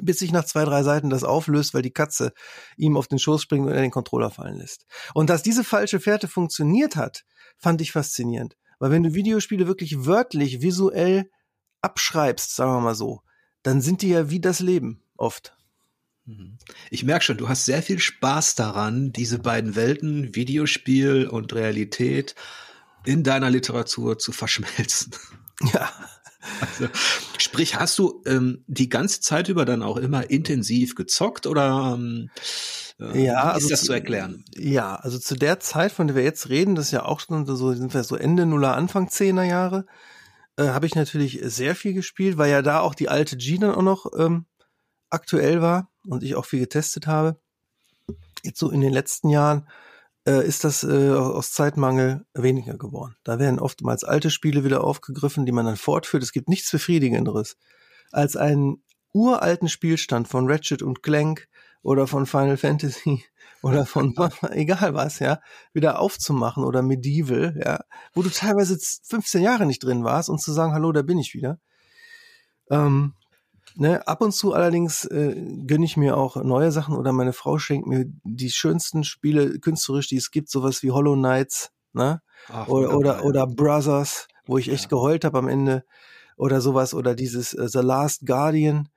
[0.00, 2.32] bis sich nach zwei, drei Seiten das auflöst, weil die Katze
[2.76, 4.86] ihm auf den Schoß springt und er den Controller fallen lässt.
[5.12, 7.24] Und dass diese falsche Fährte funktioniert hat,
[7.58, 8.56] fand ich faszinierend.
[8.78, 11.30] Weil wenn du Videospiele wirklich wörtlich, visuell
[11.82, 13.20] abschreibst, sagen wir mal so,
[13.62, 15.56] dann sind die ja wie das Leben oft.
[16.24, 16.58] Mhm.
[16.90, 22.34] Ich merke schon, du hast sehr viel Spaß daran, diese beiden Welten, Videospiel und Realität,
[23.04, 25.12] in deiner Literatur zu verschmelzen.
[25.72, 25.92] Ja.
[26.60, 26.88] Also,
[27.38, 32.30] sprich, hast du ähm, die ganze Zeit über dann auch immer intensiv gezockt oder ähm,
[32.98, 34.44] äh, ja, ist also das zu erklären?
[34.56, 37.46] Ja, also zu der Zeit, von der wir jetzt reden, das ist ja auch schon
[37.46, 39.86] so, sind wir so Ende Nuller, Anfang Zehner Jahre,
[40.56, 43.74] äh, habe ich natürlich sehr viel gespielt, weil ja da auch die alte G dann
[43.74, 44.46] auch noch ähm,
[45.10, 47.38] aktuell war und ich auch viel getestet habe.
[48.42, 49.68] Jetzt so in den letzten Jahren
[50.26, 53.16] äh, ist das äh, aus Zeitmangel weniger geworden.
[53.24, 56.22] Da werden oftmals alte Spiele wieder aufgegriffen, die man dann fortführt.
[56.22, 57.56] Es gibt nichts befriedigenderes,
[58.10, 58.82] als einen
[59.12, 61.48] uralten Spielstand von Ratchet und Clank
[61.82, 63.24] oder von Final Fantasy
[63.62, 64.14] oder von
[64.50, 65.40] egal was, ja,
[65.72, 67.80] wieder aufzumachen oder Medieval, ja,
[68.14, 71.34] wo du teilweise 15 Jahre nicht drin warst und zu sagen, hallo, da bin ich
[71.34, 71.58] wieder.
[72.70, 73.14] Ähm,
[73.74, 75.34] Ne, ab und zu allerdings äh,
[75.66, 80.08] gönne ich mir auch neue Sachen oder meine Frau schenkt mir die schönsten Spiele künstlerisch,
[80.08, 82.20] die es gibt, sowas wie Hollow Knights, ne?
[82.48, 84.88] Ach, oder, oder, oder Brothers, wo ich echt ja.
[84.88, 85.84] geheult habe am Ende.
[86.36, 88.88] Oder sowas, oder dieses äh, The Last Guardian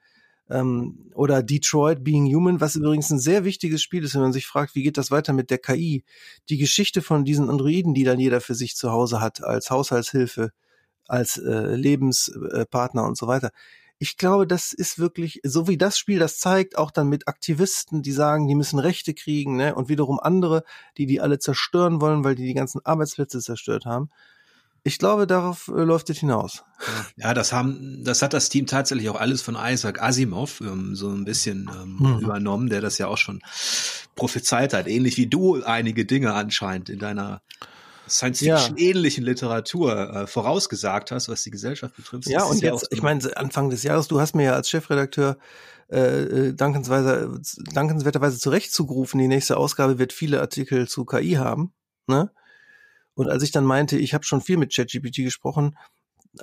[0.50, 4.48] ähm, oder Detroit Being Human, was übrigens ein sehr wichtiges Spiel ist, wenn man sich
[4.48, 6.04] fragt, wie geht das weiter mit der KI?
[6.50, 10.52] Die Geschichte von diesen Androiden, die dann jeder für sich zu Hause hat, als Haushaltshilfe,
[11.08, 13.52] als äh, Lebenspartner und so weiter
[13.98, 18.02] ich glaube, das ist wirklich, so wie das Spiel das zeigt, auch dann mit Aktivisten,
[18.02, 20.64] die sagen, die müssen Rechte kriegen, ne, und wiederum andere,
[20.98, 24.10] die die alle zerstören wollen, weil die die ganzen Arbeitsplätze zerstört haben.
[24.84, 26.64] Ich glaube, darauf äh, läuft es hinaus.
[27.16, 31.10] Ja, das haben, das hat das Team tatsächlich auch alles von Isaac Asimov ähm, so
[31.10, 32.20] ein bisschen ähm, mhm.
[32.20, 33.42] übernommen, der das ja auch schon
[34.16, 37.42] prophezeit hat, ähnlich wie du einige Dinge anscheinend in deiner
[38.08, 39.30] Science-Fiction-ähnlichen ja.
[39.30, 42.28] Literatur äh, vorausgesagt hast, was die Gesellschaft betrifft.
[42.28, 45.38] Ja, und jetzt, ich meine, Anfang des Jahres, du hast mir ja als Chefredakteur
[45.90, 47.40] äh, äh dankensweise,
[47.74, 51.74] dankenswerterweise zurecht zugerufen, die nächste Ausgabe wird viele Artikel zu KI haben.
[52.08, 52.32] Ne?
[53.14, 55.78] Und als ich dann meinte, ich habe schon viel mit ChatGPT gesprochen,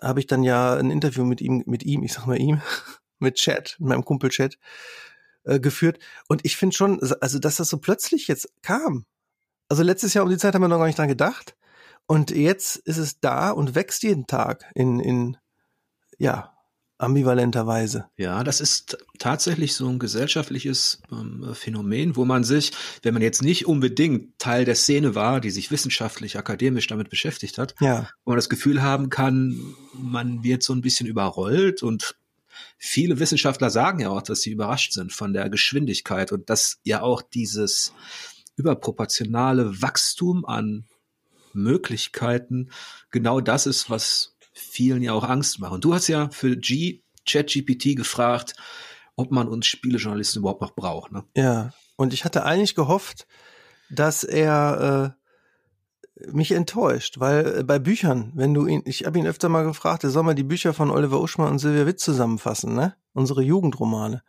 [0.01, 2.61] habe ich dann ja ein Interview mit ihm, mit ihm, ich sag mal ihm,
[3.19, 4.59] mit Chat, mit meinem Kumpel Chat,
[5.45, 5.99] äh, geführt.
[6.29, 9.05] Und ich finde schon, also dass das so plötzlich jetzt kam,
[9.73, 11.57] also letztes Jahr um die Zeit haben wir noch gar nicht dran gedacht.
[12.07, 15.39] Und jetzt ist es da und wächst jeden Tag in, in
[16.19, 16.53] ja,
[16.99, 18.05] ambivalenter Weise.
[18.19, 23.43] Ja, das ist tatsächlich so ein gesellschaftliches ähm, Phänomen, wo man sich, wenn man jetzt
[23.43, 28.11] nicht unbedingt Teil der Szene war, die sich wissenschaftlich, akademisch damit beschäftigt hat, ja.
[28.27, 32.15] wo man das Gefühl haben kann, man wird so ein bisschen überrollt und
[32.77, 37.01] viele Wissenschaftler sagen ja auch, dass sie überrascht sind von der Geschwindigkeit und dass ja
[37.01, 37.95] auch dieses
[38.63, 40.85] überproportionale Wachstum an
[41.53, 42.71] Möglichkeiten
[43.11, 45.73] genau das ist, was vielen ja auch Angst macht.
[45.73, 48.55] Und du hast ja für G, ChatGPT gefragt,
[49.17, 51.13] ob man uns Spielejournalisten überhaupt noch braucht.
[51.13, 51.25] Ne?
[51.37, 53.27] Ja, und ich hatte eigentlich gehofft,
[53.91, 55.17] dass er
[56.17, 59.65] äh, mich enttäuscht, weil äh, bei Büchern, wenn du ihn, ich habe ihn öfter mal
[59.65, 62.95] gefragt, er soll mal die Bücher von Oliver Uschmann und Silvia Witt zusammenfassen, ne?
[63.15, 64.23] Unsere Jugendromane.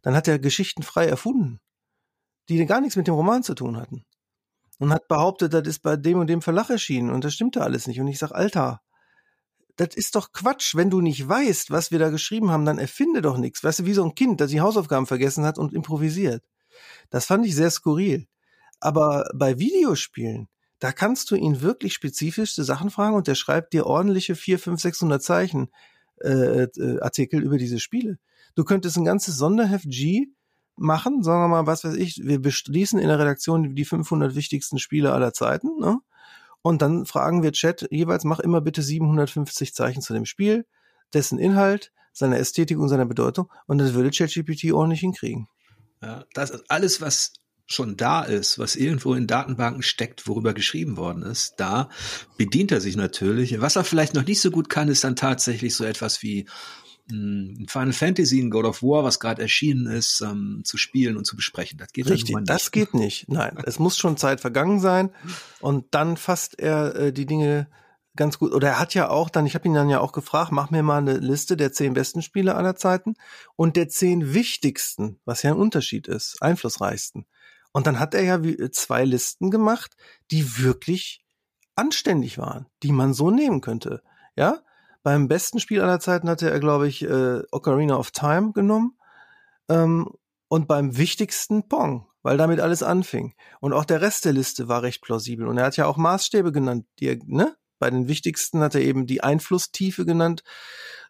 [0.00, 1.60] Dann hat er Geschichten frei erfunden
[2.56, 4.04] die gar nichts mit dem Roman zu tun hatten.
[4.78, 7.86] Und hat behauptet, das ist bei dem und dem Verlag erschienen und das stimmte alles
[7.86, 8.00] nicht.
[8.00, 8.80] Und ich sag, Alter,
[9.76, 10.74] das ist doch Quatsch.
[10.74, 13.62] Wenn du nicht weißt, was wir da geschrieben haben, dann erfinde doch nichts.
[13.62, 16.42] Weißt du, wie so ein Kind, das die Hausaufgaben vergessen hat und improvisiert.
[17.10, 18.26] Das fand ich sehr skurril.
[18.80, 23.86] Aber bei Videospielen, da kannst du ihn wirklich spezifischste Sachen fragen und der schreibt dir
[23.86, 25.68] ordentliche 4, 5, 600 Zeichen
[26.22, 28.18] äh, äh, Artikel über diese Spiele.
[28.54, 30.28] Du könntest ein ganzes Sonderheft G
[30.76, 34.78] machen, sagen wir mal, was weiß ich, wir beschließen in der Redaktion die 500 wichtigsten
[34.78, 35.98] Spiele aller Zeiten, ne?
[36.62, 40.66] Und dann fragen wir Chat jeweils, mach immer bitte 750 Zeichen zu dem Spiel,
[41.14, 43.50] dessen Inhalt, seiner Ästhetik und seiner Bedeutung.
[43.66, 45.48] Und das würde ChatGPT ordentlich hinkriegen.
[46.02, 47.32] Ja, das ist alles, was
[47.66, 51.88] schon da ist, was irgendwo in Datenbanken steckt, worüber geschrieben worden ist, da
[52.36, 53.60] bedient er sich natürlich.
[53.60, 56.48] Was er vielleicht noch nicht so gut kann, ist dann tatsächlich so etwas wie
[57.10, 61.26] hm, Final Fantasy, ein God of War, was gerade erschienen ist, ähm, zu spielen und
[61.26, 61.78] zu besprechen.
[61.78, 62.48] Das geht Richtig, nicht.
[62.48, 63.28] das geht nicht.
[63.28, 65.10] Nein, es muss schon Zeit vergangen sein
[65.60, 67.68] und dann fasst er äh, die Dinge
[68.16, 68.52] ganz gut.
[68.52, 70.82] Oder er hat ja auch dann, ich habe ihn dann ja auch gefragt, mach mir
[70.82, 73.14] mal eine Liste der zehn besten Spiele aller Zeiten
[73.56, 77.26] und der zehn wichtigsten, was ja ein Unterschied ist, einflussreichsten.
[77.72, 79.96] Und dann hat er ja äh, zwei Listen gemacht,
[80.30, 81.24] die wirklich
[81.76, 84.02] anständig waren, die man so nehmen könnte.
[84.36, 84.60] Ja,
[85.02, 88.96] beim besten Spiel aller Zeiten hatte er, glaube ich, äh, Ocarina of Time genommen.
[89.68, 90.08] Ähm,
[90.48, 93.34] und beim wichtigsten Pong, weil damit alles anfing.
[93.60, 95.46] Und auch der Rest der Liste war recht plausibel.
[95.46, 97.56] Und er hat ja auch Maßstäbe genannt, die er, ne?
[97.78, 100.42] Bei den wichtigsten hat er eben die Einflusstiefe genannt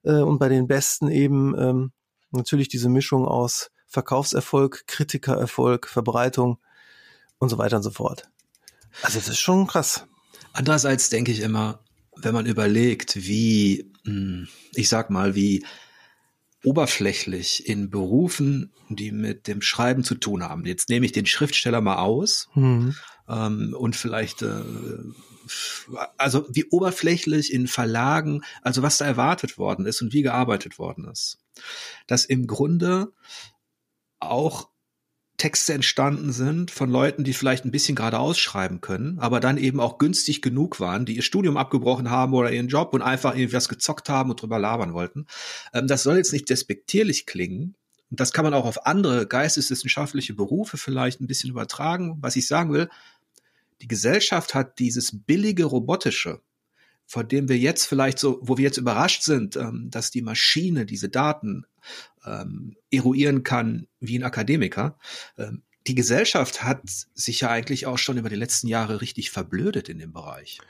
[0.05, 1.93] äh, und bei den besten eben ähm,
[2.31, 6.59] natürlich diese Mischung aus Verkaufserfolg, Kritikererfolg, Verbreitung
[7.39, 8.31] und so weiter und so fort.
[9.03, 10.07] Also das ist schon krass.
[10.53, 11.81] Andererseits denke ich immer,
[12.23, 15.65] wenn man überlegt, wie, hm, ich sag mal, wie
[16.65, 20.67] oberflächlich in Berufen, die mit dem Schreiben zu tun haben.
[20.67, 22.95] Jetzt nehme ich den Schriftsteller mal aus mhm.
[23.29, 24.63] ähm, und vielleicht, äh,
[26.19, 31.09] also wie oberflächlich in Verlagen, also was da erwartet worden ist und wie gearbeitet worden
[31.09, 31.39] ist.
[32.07, 33.13] Dass im Grunde
[34.19, 34.70] auch
[35.41, 39.81] Texte entstanden sind von Leuten, die vielleicht ein bisschen geradeaus schreiben können, aber dann eben
[39.81, 43.71] auch günstig genug waren, die ihr Studium abgebrochen haben oder ihren Job und einfach irgendwas
[43.71, 45.27] gezockt haben und drüber labern wollten.
[45.73, 47.75] Ähm, das soll jetzt nicht despektierlich klingen.
[48.11, 52.19] Und das kann man auch auf andere geisteswissenschaftliche Berufe vielleicht ein bisschen übertragen.
[52.21, 52.91] Was ich sagen will,
[53.81, 56.43] die Gesellschaft hat dieses billige Robotische,
[57.11, 60.87] vor dem wir jetzt vielleicht so, wo wir jetzt überrascht sind, ähm, dass die Maschine
[60.87, 61.67] diese Daten
[62.25, 64.97] ähm, eruieren kann wie ein Akademiker.
[65.37, 69.89] Ähm, die Gesellschaft hat sich ja eigentlich auch schon über die letzten Jahre richtig verblödet
[69.89, 70.61] in dem Bereich.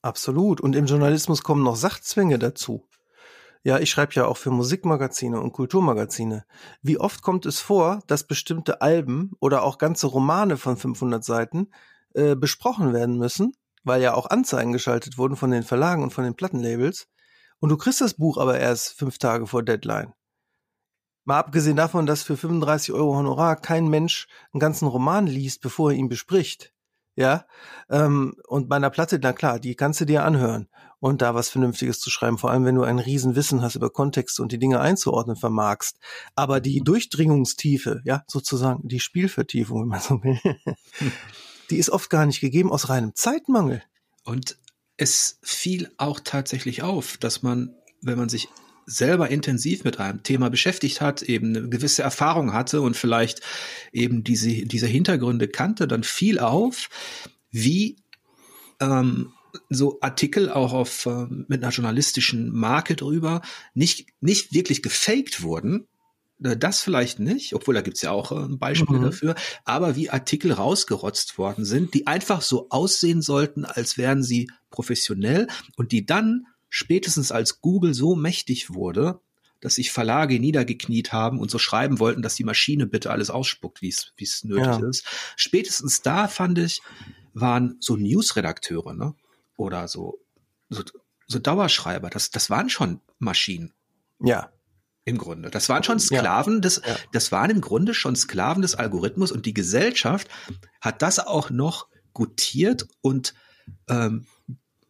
[0.00, 0.62] Absolut.
[0.62, 2.88] Und im Journalismus kommen noch Sachzwänge dazu.
[3.62, 6.46] Ja, ich schreibe ja auch für Musikmagazine und Kulturmagazine.
[6.80, 11.68] Wie oft kommt es vor, dass bestimmte Alben oder auch ganze Romane von 500 Seiten
[12.14, 13.52] äh, besprochen werden müssen,
[13.84, 17.08] weil ja auch Anzeigen geschaltet wurden von den Verlagen und von den Plattenlabels.
[17.60, 20.12] Und du kriegst das Buch aber erst fünf Tage vor Deadline.
[21.24, 25.92] Mal abgesehen davon, dass für 35 Euro Honorar kein Mensch einen ganzen Roman liest, bevor
[25.92, 26.72] er ihn bespricht.
[27.14, 27.44] Ja,
[27.90, 30.68] ähm, und bei einer Platte, na klar, die kannst du dir anhören
[30.98, 34.40] und da was Vernünftiges zu schreiben, vor allem wenn du ein Riesenwissen hast über Kontexte
[34.40, 35.98] und die Dinge einzuordnen vermagst.
[36.36, 40.40] Aber die Durchdringungstiefe, ja, sozusagen die Spielvertiefung, wenn man so will,
[41.70, 43.82] die ist oft gar nicht gegeben aus reinem Zeitmangel.
[44.24, 44.56] Und
[44.96, 48.48] es fiel auch tatsächlich auf, dass man, wenn man sich
[48.86, 53.40] selber intensiv mit einem Thema beschäftigt hat, eben eine gewisse Erfahrung hatte und vielleicht
[53.92, 56.88] eben diese, diese Hintergründe kannte, dann fiel auf,
[57.50, 57.96] wie
[58.80, 59.32] ähm,
[59.68, 63.42] so Artikel auch auf äh, mit einer journalistischen Marke drüber
[63.74, 65.86] nicht nicht wirklich gefaked wurden.
[66.42, 69.04] Äh, das vielleicht nicht, obwohl da gibt's ja auch äh, Beispiele mhm.
[69.04, 74.50] dafür, aber wie Artikel rausgerotzt worden sind, die einfach so aussehen sollten, als wären sie
[74.70, 79.20] professionell und die dann spätestens als Google so mächtig wurde,
[79.60, 83.80] dass sich Verlage niedergekniet haben und so schreiben wollten, dass die Maschine bitte alles ausspuckt,
[83.80, 84.88] wie es wie es nötig ja.
[84.88, 85.06] ist.
[85.36, 86.82] Spätestens da fand ich,
[87.32, 89.14] waren so Newsredakteure, ne?
[89.56, 90.18] Oder so,
[90.68, 90.82] so,
[91.28, 93.72] so Dauerschreiber, das, das waren schon Maschinen.
[94.20, 94.50] Ja.
[95.04, 95.50] Im Grunde.
[95.50, 96.60] Das waren schon Sklaven ja.
[96.60, 96.96] des, ja.
[97.12, 100.28] das waren im Grunde schon Sklaven des Algorithmus und die Gesellschaft
[100.80, 103.34] hat das auch noch gutiert und
[103.88, 104.26] ähm,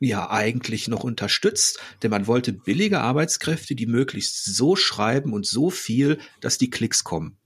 [0.00, 5.70] ja eigentlich noch unterstützt, denn man wollte billige Arbeitskräfte, die möglichst so schreiben und so
[5.70, 7.38] viel, dass die Klicks kommen.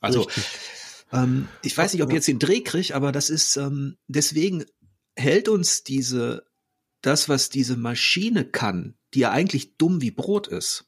[0.00, 0.28] Also
[1.12, 4.64] ähm, ich weiß nicht, ob ich jetzt den Dreh kriege, aber das ist ähm, deswegen
[5.16, 6.46] hält uns diese
[7.02, 10.85] das, was diese Maschine kann, die ja eigentlich dumm wie Brot ist,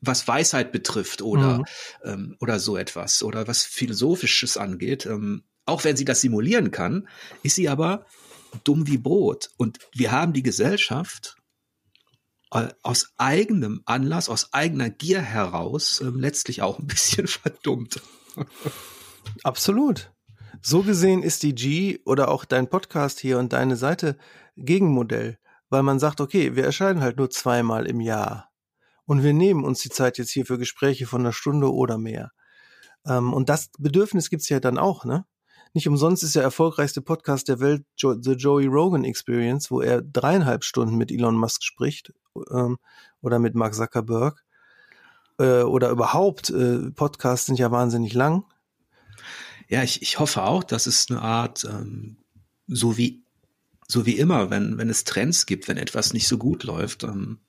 [0.00, 1.64] was Weisheit betrifft oder mhm.
[2.04, 7.08] ähm, oder so etwas oder was philosophisches angeht, ähm, auch wenn sie das simulieren kann,
[7.42, 8.06] ist sie aber
[8.64, 9.50] dumm wie Brot.
[9.56, 11.36] Und wir haben die Gesellschaft
[12.52, 18.00] äh, aus eigenem Anlass, aus eigener Gier heraus äh, letztlich auch ein bisschen verdummt.
[19.42, 20.12] Absolut.
[20.62, 24.16] So gesehen ist die G oder auch dein Podcast hier und deine Seite
[24.56, 25.38] Gegenmodell,
[25.68, 28.47] weil man sagt, okay, wir erscheinen halt nur zweimal im Jahr
[29.08, 32.30] und wir nehmen uns die Zeit jetzt hier für Gespräche von einer Stunde oder mehr.
[33.06, 35.24] Ähm, und das Bedürfnis gibt's ja dann auch, ne?
[35.72, 40.62] Nicht umsonst ist der erfolgreichste Podcast der Welt The Joey Rogan Experience, wo er dreieinhalb
[40.62, 42.12] Stunden mit Elon Musk spricht
[42.50, 42.76] ähm,
[43.22, 44.44] oder mit Mark Zuckerberg.
[45.38, 48.44] Äh, oder überhaupt, äh, Podcasts sind ja wahnsinnig lang.
[49.68, 52.18] Ja, ich, ich hoffe auch, dass es eine Art, ähm,
[52.66, 53.22] so wie
[53.90, 57.38] so wie immer, wenn, wenn es Trends gibt, wenn etwas nicht so gut läuft, ähm,
[57.38, 57.47] äh,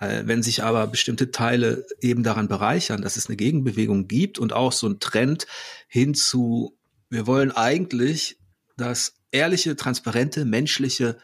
[0.00, 4.72] wenn sich aber bestimmte Teile eben daran bereichern, dass es eine Gegenbewegung gibt und auch
[4.72, 5.46] so ein Trend
[5.88, 6.76] hin zu,
[7.10, 8.38] wir wollen eigentlich
[8.76, 11.18] das ehrliche, transparente, menschliche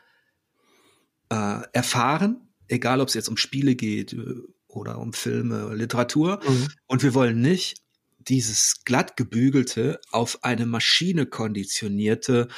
[1.31, 4.35] äh, erfahren, egal ob es jetzt um Spiele geht äh,
[4.67, 6.41] oder um Filme, Literatur.
[6.47, 6.69] Mhm.
[6.87, 7.77] Und wir wollen nicht
[8.19, 12.49] dieses glatt gebügelte, auf eine Maschine konditionierte,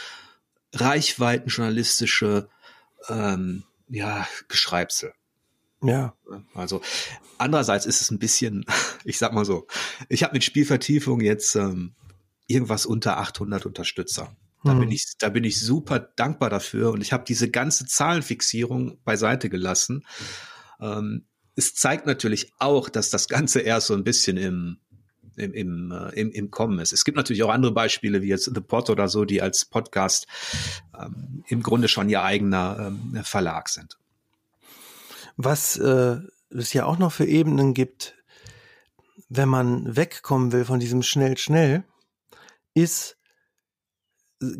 [0.72, 2.48] reichweitenjournalistische
[3.08, 5.12] ähm, ja, Geschreibsel.
[5.82, 6.14] Ja.
[6.54, 6.80] Also
[7.38, 8.64] andererseits ist es ein bisschen,
[9.04, 9.66] ich sag mal so,
[10.08, 11.94] ich habe mit Spielvertiefung jetzt ähm,
[12.46, 14.36] irgendwas unter 800 Unterstützer.
[14.64, 14.80] Da hm.
[14.80, 19.50] bin ich, da bin ich super dankbar dafür und ich habe diese ganze Zahlenfixierung beiseite
[19.50, 20.06] gelassen.
[20.80, 24.78] Ähm, es zeigt natürlich auch, dass das Ganze erst so ein bisschen im
[25.36, 26.92] im, im, äh, im, im Kommen ist.
[26.92, 30.26] Es gibt natürlich auch andere Beispiele, wie jetzt The Pod oder so, die als Podcast
[30.98, 33.98] ähm, im Grunde schon ihr eigener ähm, Verlag sind.
[35.44, 36.18] Was äh,
[36.50, 38.14] es ja auch noch für Ebenen gibt,
[39.28, 41.84] wenn man wegkommen will von diesem schnell, schnell,
[42.74, 43.16] ist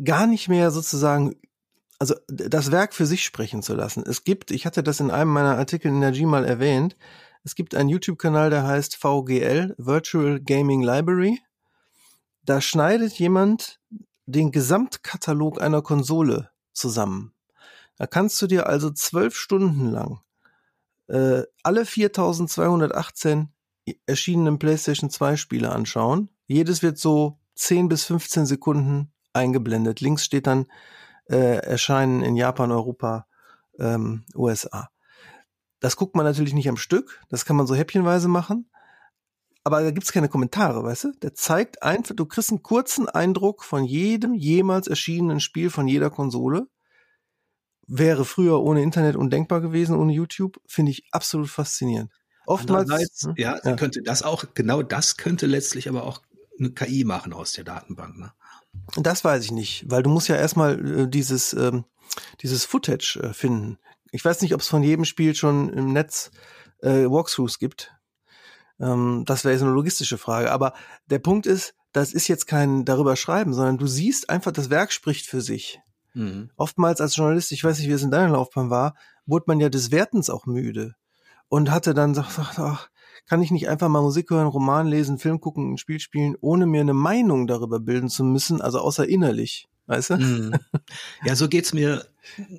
[0.03, 1.35] gar nicht mehr sozusagen,
[1.99, 4.03] also das Werk für sich sprechen zu lassen.
[4.05, 6.97] Es gibt, ich hatte das in einem meiner Artikel in der G mal erwähnt,
[7.45, 11.41] es gibt einen YouTube-Kanal, der heißt VGL, Virtual Gaming Library.
[12.43, 13.81] Da schneidet jemand
[14.25, 17.33] den Gesamtkatalog einer Konsole zusammen.
[17.97, 20.21] Da kannst du dir also zwölf Stunden lang
[21.13, 23.53] äh, alle 4218
[24.07, 26.31] erschienenen PlayStation 2 Spiele anschauen.
[26.47, 30.01] Jedes wird so 10 bis 15 Sekunden eingeblendet.
[30.01, 30.65] Links steht dann
[31.29, 33.27] äh, erscheinen in Japan, Europa,
[33.77, 34.89] ähm, USA.
[35.79, 38.69] Das guckt man natürlich nicht am Stück, das kann man so häppchenweise machen.
[39.63, 41.11] Aber da gibt's keine Kommentare, weißt du?
[41.21, 46.09] Der zeigt einfach, du kriegst einen kurzen Eindruck von jedem jemals erschienenen Spiel von jeder
[46.09, 46.67] Konsole
[47.87, 52.11] wäre früher ohne Internet undenkbar gewesen, ohne YouTube, finde ich absolut faszinierend.
[52.45, 53.33] Oftmals, hm?
[53.37, 56.21] ja, ja, könnte das auch, genau das könnte letztlich aber auch
[56.59, 58.33] eine KI machen aus der Datenbank, ne?
[58.97, 61.85] Das weiß ich nicht, weil du musst ja erstmal äh, dieses, ähm,
[62.41, 63.77] dieses Footage äh, finden.
[64.11, 66.31] Ich weiß nicht, ob es von jedem Spiel schon im Netz
[66.81, 67.93] äh, Walkthroughs gibt.
[68.79, 70.51] Ähm, das wäre jetzt eine logistische Frage.
[70.51, 70.73] Aber
[71.07, 74.91] der Punkt ist, das ist jetzt kein darüber schreiben, sondern du siehst einfach, das Werk
[74.91, 75.79] spricht für sich.
[76.13, 76.49] Mhm.
[76.55, 78.95] Oftmals als Journalist, ich weiß nicht, wie es in deiner Laufbahn war,
[79.25, 80.95] wurde man ja des Wertens auch müde
[81.49, 82.89] und hatte dann gesagt, ach,
[83.25, 86.65] kann ich nicht einfach mal Musik hören, Roman lesen, Film gucken, ein Spiel spielen, ohne
[86.65, 90.17] mir eine Meinung darüber bilden zu müssen, also außer innerlich, weißt du?
[90.17, 90.53] Mhm.
[91.25, 92.05] Ja, so geht's mir.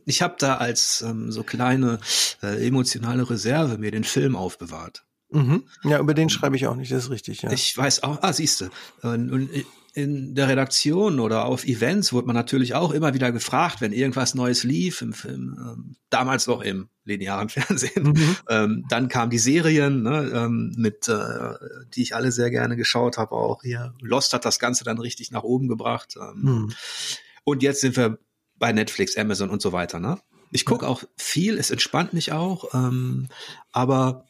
[0.07, 1.99] Ich habe da als ähm, so kleine
[2.43, 5.05] äh, emotionale Reserve mir den Film aufbewahrt.
[5.31, 5.65] Mhm.
[5.83, 7.51] Ja, über den schreibe ich auch nicht, das ist richtig, ja.
[7.51, 8.71] Ich weiß auch, ah, siehste.
[9.03, 9.51] Und, und
[9.95, 14.35] in der Redaktion oder auf Events wurde man natürlich auch immer wieder gefragt, wenn irgendwas
[14.35, 18.09] Neues lief, im Film, ähm, damals noch im linearen Fernsehen.
[18.09, 18.37] Mhm.
[18.49, 21.55] Ähm, dann kamen die Serien, ne, ähm, mit, äh,
[21.95, 23.95] die ich alle sehr gerne geschaut habe, auch hier.
[24.01, 26.17] Lost hat das Ganze dann richtig nach oben gebracht.
[26.21, 26.73] Ähm, mhm.
[27.45, 28.19] Und jetzt sind wir
[28.57, 30.01] bei Netflix, Amazon und so weiter.
[30.01, 30.19] Ne?
[30.51, 33.29] Ich gucke auch viel, es entspannt mich auch, ähm,
[33.71, 34.27] aber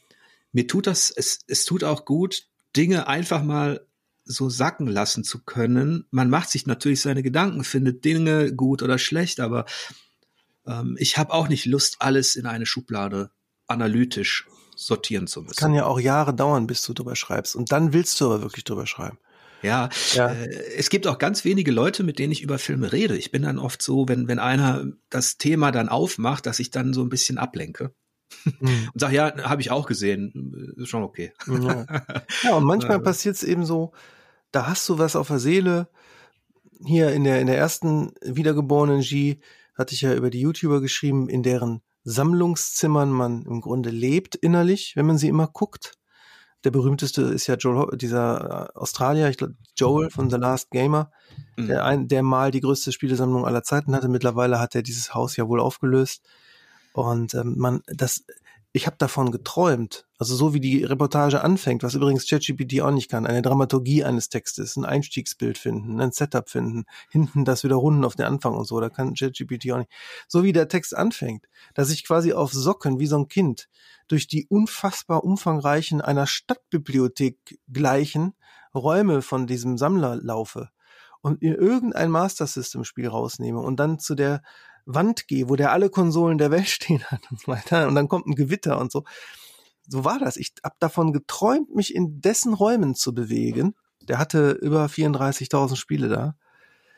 [0.53, 3.87] mir tut das, es, es tut auch gut, Dinge einfach mal
[4.25, 6.07] so sacken lassen zu können.
[6.11, 9.67] Man macht sich natürlich seine Gedanken, findet Dinge gut oder schlecht, aber
[10.67, 13.31] ähm, ich habe auch nicht Lust, alles in eine Schublade
[13.67, 14.47] analytisch
[14.77, 15.57] sortieren zu müssen.
[15.57, 17.55] Kann ja auch Jahre dauern, bis du drüber schreibst.
[17.55, 19.19] Und dann willst du aber wirklich drüber schreiben.
[19.63, 20.29] Ja, ja.
[20.29, 23.17] Äh, es gibt auch ganz wenige Leute, mit denen ich über Filme rede.
[23.17, 26.93] Ich bin dann oft so, wenn, wenn einer das Thema dann aufmacht, dass ich dann
[26.93, 27.95] so ein bisschen ablenke.
[28.45, 28.51] Mhm.
[28.93, 30.75] Und sag, ja, habe ich auch gesehen.
[30.77, 31.33] Ist schon okay.
[31.47, 31.87] Ja,
[32.43, 33.93] ja und manchmal passiert es eben so,
[34.55, 35.89] da hast du was auf der Seele.
[36.85, 39.41] Hier in der, in der ersten wiedergeborenen G
[39.75, 44.95] hatte ich ja über die YouTuber geschrieben, in deren Sammlungszimmern man im Grunde lebt innerlich,
[44.95, 45.95] wenn man sie immer guckt.
[46.63, 51.11] Der berühmteste ist ja Joel, dieser äh, Australier, ich glaube Joel von The Last Gamer,
[51.57, 51.67] mhm.
[51.67, 54.09] der, ein, der mal die größte Spielesammlung aller Zeiten hatte.
[54.09, 56.23] Mittlerweile hat er dieses Haus ja wohl aufgelöst.
[56.93, 58.25] Und ähm, man, das,
[58.77, 60.09] ich habe davon geträumt.
[60.19, 64.31] Also so wie die Reportage anfängt, was übrigens ChatGPT auch nicht kann, eine Dramaturgie eines
[64.31, 68.65] Textes, ein Einstiegsbild finden, ein Setup finden, hinten das wieder runden auf den Anfang und
[68.65, 69.93] so, da kann ChatGPT auch nicht.
[70.27, 73.69] So wie der Text anfängt, dass ich quasi auf Socken wie so ein Kind
[74.09, 78.35] durch die unfassbar umfangreichen einer Stadtbibliothek gleichen
[78.75, 80.69] Räume von diesem Sammler laufe
[81.21, 84.43] und in irgendein Master System Spiel rausnehme und dann zu der
[84.87, 87.89] Wand gehe, wo der alle Konsolen der Welt stehen hat und so weiter.
[87.89, 89.05] Und dann kommt ein Gewitter und so.
[89.87, 90.37] So war das.
[90.37, 93.75] Ich habe davon geträumt, mich in dessen Räumen zu bewegen.
[94.03, 96.37] Der hatte über 34.000 Spiele da.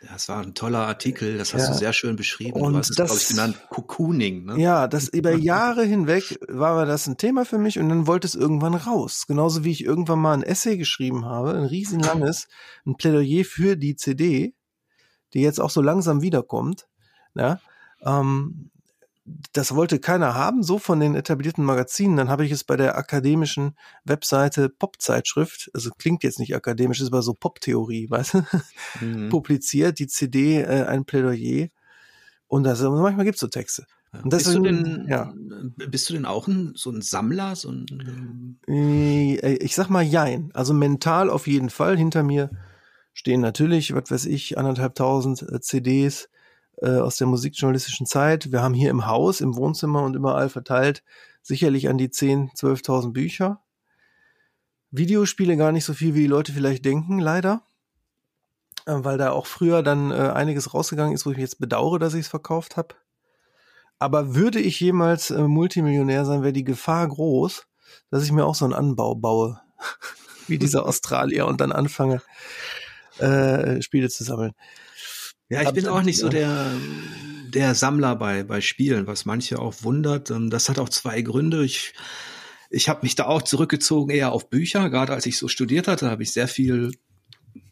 [0.02, 1.72] Ja, es war ein toller Artikel, das hast ja.
[1.72, 2.60] du sehr schön beschrieben.
[2.60, 4.44] Und du hast es, glaube ich, genannt Cocooning.
[4.44, 4.60] Ne?
[4.60, 8.34] Ja, das über Jahre hinweg war das ein Thema für mich und dann wollte es
[8.34, 9.24] irgendwann raus.
[9.26, 12.46] Genauso wie ich irgendwann mal ein Essay geschrieben habe, ein riesen langes,
[12.84, 14.54] ein Plädoyer für die CD,
[15.32, 16.86] die jetzt auch so langsam wiederkommt.
[17.34, 17.58] Ja,
[18.06, 18.70] ähm,
[19.52, 22.16] das wollte keiner haben, so von den etablierten Magazinen.
[22.16, 27.08] Dann habe ich es bei der akademischen Webseite Pop-Zeitschrift, also klingt jetzt nicht akademisch, ist
[27.08, 28.42] aber so Pop-Theorie, weißt du,
[29.00, 29.28] mhm.
[29.28, 31.68] publiziert, die CD, äh, ein Plädoyer.
[32.46, 33.86] Und das, manchmal gibt's so Texte.
[34.12, 35.34] Und bist, du denn, ja.
[35.90, 37.56] bist du denn auch ein, so ein Sammler?
[37.56, 40.50] So ein, äh, ich sag mal Jein.
[40.54, 41.98] Also mental auf jeden Fall.
[41.98, 42.50] Hinter mir
[43.12, 46.28] stehen natürlich, was weiß ich, anderthalbtausend äh, CDs
[46.82, 48.52] äh, aus der musikjournalistischen Zeit.
[48.52, 51.02] Wir haben hier im Haus, im Wohnzimmer und überall verteilt
[51.42, 53.62] sicherlich an die 10, 12.000 Bücher.
[54.90, 57.62] Videospiele gar nicht so viel, wie die Leute vielleicht denken, leider.
[58.86, 61.98] Äh, weil da auch früher dann äh, einiges rausgegangen ist, wo ich mich jetzt bedauere,
[61.98, 62.94] dass ich es verkauft habe.
[63.98, 67.66] Aber würde ich jemals äh, Multimillionär sein, wäre die Gefahr groß,
[68.10, 69.60] dass ich mir auch so einen Anbau baue,
[70.46, 72.22] wie dieser Australier, und dann anfange,
[73.18, 74.52] äh, Spiele zu sammeln.
[75.48, 76.72] Ja, ich bin auch nicht so der,
[77.48, 80.30] der Sammler bei, bei Spielen, was manche auch wundert.
[80.30, 81.64] Ähm, das hat auch zwei Gründe.
[81.64, 81.94] Ich,
[82.70, 84.90] ich habe mich da auch zurückgezogen eher auf Bücher.
[84.90, 86.92] Gerade als ich so studiert hatte, habe ich sehr viel,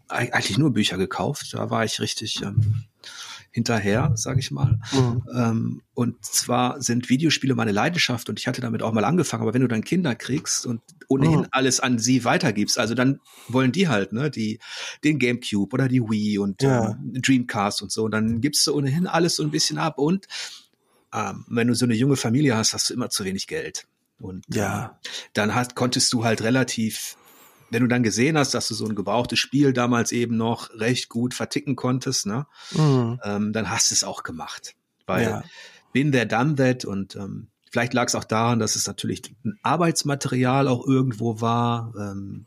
[0.08, 1.52] eigentlich nur Bücher gekauft.
[1.52, 2.84] Da war ich richtig ähm,
[3.54, 4.80] hinterher, sage ich mal.
[4.92, 5.22] Mhm.
[5.32, 9.44] Ähm, und zwar sind Videospiele meine Leidenschaft und ich hatte damit auch mal angefangen.
[9.44, 11.46] Aber wenn du dann Kinder kriegst und ohnehin mhm.
[11.52, 14.58] alles an sie weitergibst, also dann wollen die halt, ne, die
[15.04, 16.90] den GameCube oder die Wii und ja.
[16.90, 18.02] ähm, Dreamcast und so.
[18.06, 20.26] Und dann gibst du ohnehin alles so ein bisschen ab und
[21.12, 23.86] ähm, wenn du so eine junge Familie hast, hast du immer zu wenig Geld.
[24.18, 24.84] Und ja.
[24.84, 24.90] Ähm,
[25.32, 27.16] dann hast, konntest du halt relativ
[27.74, 31.08] wenn du dann gesehen hast, dass du so ein gebrauchtes Spiel damals eben noch recht
[31.08, 33.18] gut verticken konntest, ne, mhm.
[33.24, 34.76] ähm, dann hast du es auch gemacht.
[35.06, 35.44] Weil ja.
[35.92, 39.58] bin there, done that und ähm, vielleicht lag es auch daran, dass es natürlich ein
[39.64, 41.92] Arbeitsmaterial auch irgendwo war.
[41.98, 42.46] Ähm,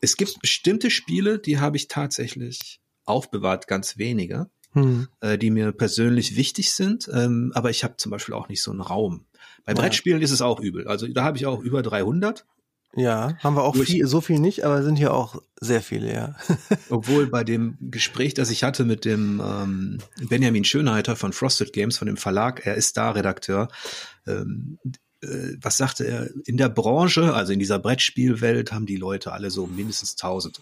[0.00, 5.08] es gibt bestimmte Spiele, die habe ich tatsächlich aufbewahrt, ganz wenige, mhm.
[5.22, 7.10] äh, die mir persönlich wichtig sind.
[7.12, 9.26] Ähm, aber ich habe zum Beispiel auch nicht so einen Raum.
[9.64, 10.24] Bei Brettspielen ja.
[10.24, 10.86] ist es auch übel.
[10.86, 12.46] Also da habe ich auch über 300.
[12.94, 16.36] Ja, haben wir auch viel, so viel nicht, aber sind hier auch sehr viele, ja.
[16.90, 21.96] Obwohl bei dem Gespräch, das ich hatte mit dem ähm, Benjamin Schönheiter von Frosted Games,
[21.96, 23.68] von dem Verlag, er ist da Redakteur,
[24.26, 24.78] ähm,
[25.22, 29.50] äh, was sagte er, in der Branche, also in dieser Brettspielwelt, haben die Leute alle
[29.50, 30.60] so mindestens 1000.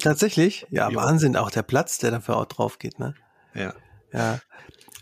[0.00, 0.66] Tatsächlich?
[0.70, 0.96] Ja, jo.
[0.98, 3.14] Wahnsinn, auch der Platz, der dafür auch drauf geht, ne?
[3.54, 3.74] Ja.
[4.12, 4.40] Ja.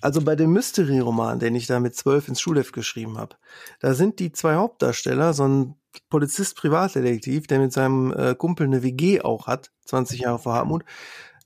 [0.01, 3.37] Also bei dem Mystery-Roman, den ich da mit zwölf ins Schulheft geschrieben habe,
[3.81, 5.77] da sind die zwei Hauptdarsteller so ein
[6.11, 10.85] Polizist, Privatdetektiv, der mit seinem äh, Kumpel eine WG auch hat, 20 Jahre vor Hartmut,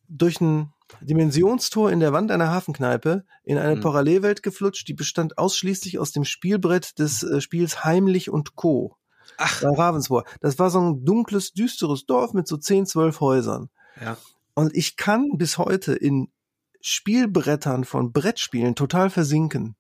[0.08, 3.80] durch ein Dimensionstor in der Wand einer Hafenkneipe in eine mhm.
[3.80, 8.96] Parallelwelt geflutscht, die bestand ausschließlich aus dem Spielbrett des äh, Spiels Heimlich und Co.
[9.36, 9.62] Ach.
[9.62, 10.26] Bei Ravensburg.
[10.40, 13.68] Das war so ein dunkles, düsteres Dorf mit so 10, 12 Häusern.
[14.00, 14.16] Ja.
[14.54, 16.32] Und ich kann bis heute in
[16.80, 19.76] Spielbrettern von Brettspielen total versinken.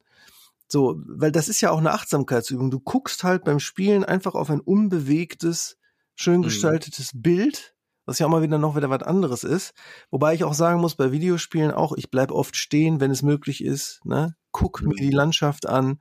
[0.70, 2.70] So, weil das ist ja auch eine Achtsamkeitsübung.
[2.70, 5.78] Du guckst halt beim Spielen einfach auf ein unbewegtes,
[6.14, 6.44] schön mhm.
[6.44, 7.22] gestaltetes mhm.
[7.22, 7.74] Bild,
[8.04, 9.72] was ja auch mal wieder noch wieder was anderes ist.
[10.10, 13.64] Wobei ich auch sagen muss, bei Videospielen auch, ich bleib oft stehen, wenn es möglich
[13.64, 14.36] ist, ne?
[14.52, 14.88] Guck mhm.
[14.88, 16.00] mir die Landschaft an.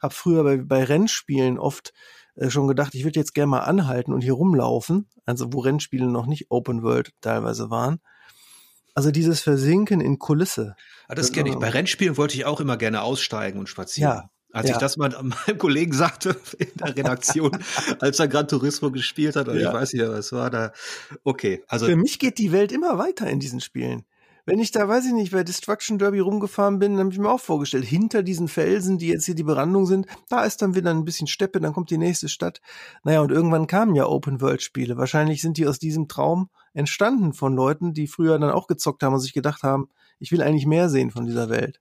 [0.00, 1.92] Hab früher bei, bei Rennspielen oft
[2.36, 5.08] äh, schon gedacht, ich würde jetzt gerne mal anhalten und hier rumlaufen.
[5.24, 8.00] Also wo Rennspiele noch nicht Open World teilweise waren.
[8.94, 10.76] Also dieses Versinken in Kulisse.
[11.08, 11.56] Ah, das kenne ich.
[11.56, 14.10] Bei Rennspielen wollte ich auch immer gerne aussteigen und spazieren.
[14.10, 14.30] Ja.
[14.52, 14.76] Als ja.
[14.76, 17.58] ich das mal meinem Kollegen sagte in der Redaktion,
[17.98, 19.68] als er Gran Turismo gespielt hat, oder ja.
[19.68, 20.72] ich weiß nicht, was war da.
[21.24, 21.86] Okay, also.
[21.86, 24.04] Für mich geht die Welt immer weiter in diesen Spielen.
[24.46, 27.30] Wenn ich da, weiß ich nicht, bei Destruction Derby rumgefahren bin, dann habe ich mir
[27.30, 30.90] auch vorgestellt, hinter diesen Felsen, die jetzt hier die Brandung sind, da ist dann wieder
[30.90, 32.60] ein bisschen Steppe, dann kommt die nächste Stadt.
[33.04, 34.98] Naja, und irgendwann kamen ja Open-World-Spiele.
[34.98, 39.14] Wahrscheinlich sind die aus diesem Traum entstanden von Leuten, die früher dann auch gezockt haben
[39.14, 41.80] und sich gedacht haben, ich will eigentlich mehr sehen von dieser Welt.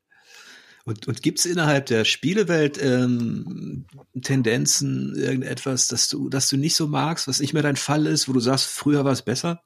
[0.86, 3.86] Und, und gibt es innerhalb der Spielewelt ähm,
[4.22, 8.28] Tendenzen, irgendetwas, dass du, dass du nicht so magst, was nicht mehr dein Fall ist,
[8.28, 9.62] wo du sagst, früher war es besser?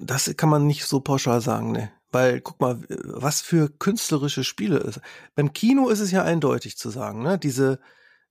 [0.00, 1.92] Das kann man nicht so pauschal sagen, ne.
[2.10, 5.00] Weil, guck mal, was für künstlerische Spiele ist.
[5.36, 7.38] Beim Kino ist es ja eindeutig zu sagen, ne?
[7.38, 7.78] Diese,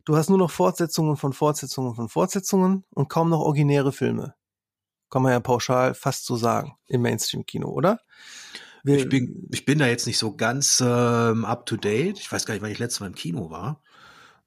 [0.04, 4.34] du hast nur noch Fortsetzungen von Fortsetzungen von Fortsetzungen und kaum noch originäre Filme.
[5.10, 8.00] Kann man ja pauschal fast so sagen im Mainstream-Kino, oder?
[8.84, 12.20] Wir, ich, bin, ich bin da jetzt nicht so ganz ähm, up to date.
[12.20, 13.82] Ich weiß gar nicht, wann ich letztes Mal im Kino war.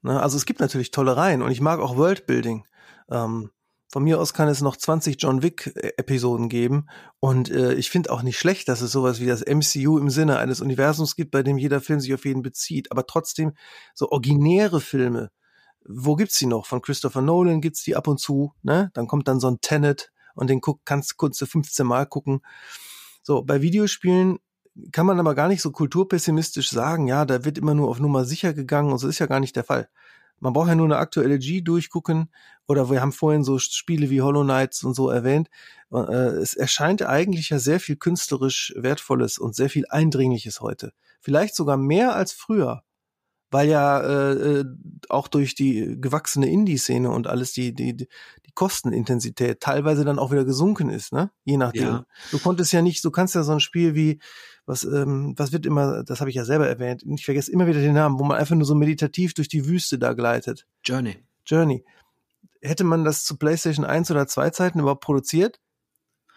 [0.01, 2.65] Ne, also es gibt natürlich tolle Reihen und ich mag auch Worldbuilding.
[3.09, 3.51] Ähm,
[3.93, 6.87] von mir aus kann es noch 20 John Wick-Episoden geben.
[7.19, 10.39] Und äh, ich finde auch nicht schlecht, dass es sowas wie das MCU im Sinne
[10.39, 12.91] eines Universums gibt, bei dem jeder Film sich auf jeden bezieht.
[12.91, 13.53] Aber trotzdem
[13.93, 15.29] so originäre Filme.
[15.85, 16.65] Wo gibt's die noch?
[16.65, 18.53] Von Christopher Nolan gibt's die ab und zu.
[18.63, 18.89] Ne?
[18.95, 22.41] Dann kommt dann so ein Tenet und den guck, kannst, kannst du 15 Mal gucken.
[23.21, 24.39] So, bei Videospielen
[24.91, 28.25] kann man aber gar nicht so kulturpessimistisch sagen, ja, da wird immer nur auf Nummer
[28.25, 29.89] sicher gegangen und so ist ja gar nicht der Fall.
[30.39, 32.29] Man braucht ja nur eine aktuelle G durchgucken
[32.67, 35.49] oder wir haben vorhin so Spiele wie Hollow Knights und so erwähnt.
[35.91, 40.91] Äh, es erscheint eigentlich ja sehr viel künstlerisch Wertvolles und sehr viel Eindringliches heute.
[41.21, 42.83] Vielleicht sogar mehr als früher
[43.53, 44.65] weil ja äh, äh,
[45.09, 48.07] auch durch die gewachsene Indie-Szene und alles die, die, die
[48.55, 51.29] Kostenintensität teilweise dann auch wieder gesunken ist, ne?
[51.43, 51.83] Je nachdem.
[51.83, 52.05] Ja.
[52.31, 54.19] Du konntest ja nicht, du kannst ja so ein Spiel wie,
[54.65, 57.79] was, ähm, was wird immer, das habe ich ja selber erwähnt, ich vergesse immer wieder
[57.79, 60.65] den Namen, wo man einfach nur so meditativ durch die Wüste da gleitet.
[60.83, 61.23] Journey.
[61.45, 61.85] Journey.
[62.59, 65.59] Hätte man das zu PlayStation 1 oder 2 Zeiten überhaupt produziert?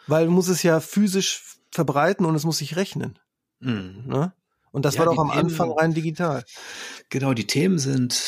[0.07, 3.19] Weil muss es ja physisch verbreiten und es muss sich rechnen.
[3.61, 4.05] Mhm.
[4.07, 4.35] Ne?
[4.77, 6.45] Und das ja, war doch am Themen, Anfang rein digital.
[7.09, 8.23] Genau, die Themen sind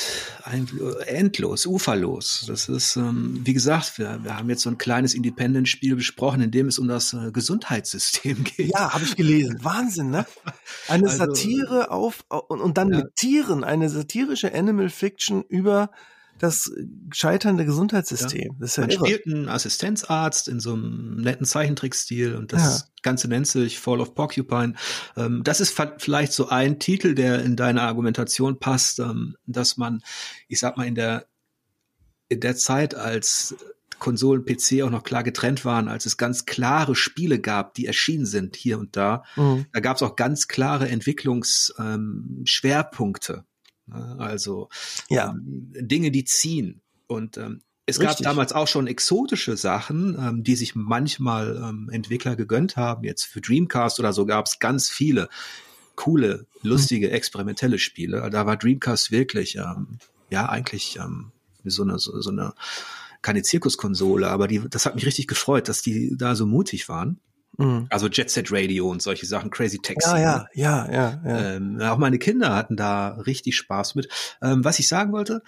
[1.04, 2.46] endlos, uferlos.
[2.48, 6.50] Das ist, ähm, wie gesagt, wir, wir haben jetzt so ein kleines Independent-Spiel besprochen, in
[6.50, 8.70] dem es um das äh, Gesundheitssystem geht.
[8.72, 9.58] Ja, habe ich gelesen.
[9.62, 10.24] Wahnsinn, ne?
[10.88, 13.00] Eine also, Satire auf und, und dann ja.
[13.00, 15.90] mit Tieren, eine satirische Animal Fiction über
[16.38, 16.70] das
[17.12, 18.52] scheiternde Gesundheitssystem.
[18.52, 18.56] Ja.
[18.58, 19.06] Das ist ja Man irre.
[19.06, 22.86] spielt einen Assistenzarzt in so einem netten Zeichentrickstil und das ja.
[23.02, 24.74] Ganze nennt sich Fall of Porcupine.
[25.16, 30.02] Ähm, das ist vielleicht so ein Titel, der in deine Argumentation passt, ähm, dass man,
[30.48, 31.26] ich sag mal, in der,
[32.28, 33.54] in der Zeit, als
[33.98, 38.26] Konsolen, PC auch noch klar getrennt waren, als es ganz klare Spiele gab, die erschienen
[38.26, 39.24] sind hier und da.
[39.36, 39.66] Mhm.
[39.72, 43.32] Da gab es auch ganz klare Entwicklungsschwerpunkte.
[43.32, 43.44] Ähm?
[43.92, 44.68] Also
[45.08, 45.30] ja.
[45.30, 46.80] ähm, Dinge, die ziehen.
[47.06, 48.18] Und ähm, es Richtig.
[48.18, 53.04] gab damals auch schon exotische Sachen, ähm, die sich manchmal ähm, Entwickler gegönnt haben.
[53.04, 55.28] Jetzt für Dreamcast oder so gab es ganz viele
[55.96, 58.28] coole, lustige, experimentelle Spiele.
[58.30, 59.98] Da war Dreamcast wirklich, ähm,
[60.30, 61.32] ja, eigentlich ähm,
[61.64, 62.52] so eine, so, so eine
[63.22, 67.18] keine Zirkuskonsole, aber die, das hat mich richtig gefreut, dass die da so mutig waren.
[67.58, 67.86] Mhm.
[67.90, 70.08] Also Jet Set Radio und solche Sachen, Crazy Taxi.
[70.08, 71.22] Ja, ja, ja, ja.
[71.24, 71.54] ja.
[71.54, 74.08] Ähm, auch meine Kinder hatten da richtig Spaß mit.
[74.40, 75.42] Ähm, was ich sagen wollte,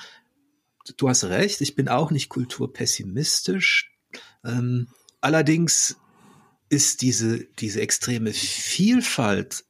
[0.97, 3.93] du hast recht, ich bin auch nicht kulturpessimistisch.
[4.45, 4.89] Ähm,
[5.21, 5.99] allerdings
[6.69, 9.65] ist diese, diese extreme Vielfalt,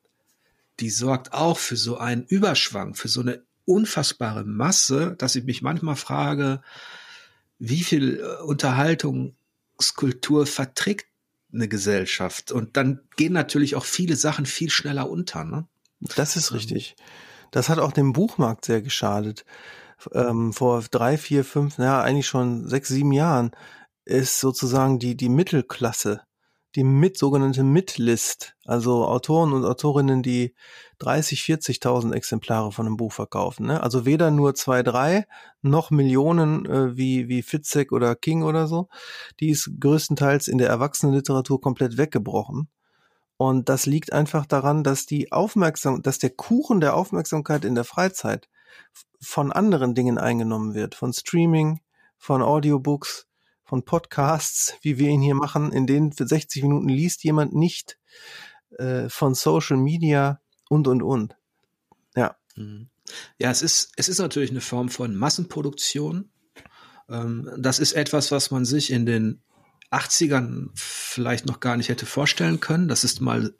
[0.80, 5.60] die sorgt auch für so einen Überschwang, für so eine unfassbare Masse, dass ich mich
[5.60, 6.62] manchmal frage,
[7.58, 11.09] wie viel äh, Unterhaltungskultur verträgt
[11.52, 12.52] eine Gesellschaft.
[12.52, 15.44] Und dann gehen natürlich auch viele Sachen viel schneller unter.
[15.44, 15.66] Ne?
[16.00, 16.96] Das ist richtig.
[17.50, 19.44] Das hat auch dem Buchmarkt sehr geschadet.
[20.12, 23.50] Ähm, vor drei, vier, fünf, ja, eigentlich schon sechs, sieben Jahren
[24.04, 26.22] ist sozusagen die, die Mittelklasse
[26.76, 30.54] die mit sogenannte Midlist, also Autoren und Autorinnen, die
[30.98, 33.66] 30, 40.000 Exemplare von einem Buch verkaufen.
[33.66, 33.82] Ne?
[33.82, 35.26] Also weder nur zwei, drei,
[35.62, 38.88] noch Millionen äh, wie, wie Fitzek oder King oder so.
[39.40, 42.68] Die ist größtenteils in der Erwachsenenliteratur komplett weggebrochen.
[43.36, 47.84] Und das liegt einfach daran, dass die Aufmerksam, dass der Kuchen der Aufmerksamkeit in der
[47.84, 48.48] Freizeit
[49.20, 51.80] von anderen Dingen eingenommen wird, von Streaming,
[52.18, 53.29] von Audiobooks,
[53.70, 57.98] von Podcasts, wie wir ihn hier machen, in denen für 60 Minuten liest jemand nicht
[58.78, 61.36] äh, von Social Media und und und.
[62.16, 62.36] Ja.
[62.56, 62.88] Mhm.
[63.38, 66.30] Ja, es ist, es ist natürlich eine Form von Massenproduktion.
[67.08, 69.40] Ähm, das ist etwas, was man sich in den
[69.92, 72.88] 80ern vielleicht noch gar nicht hätte vorstellen können.
[72.88, 73.54] Das ist mal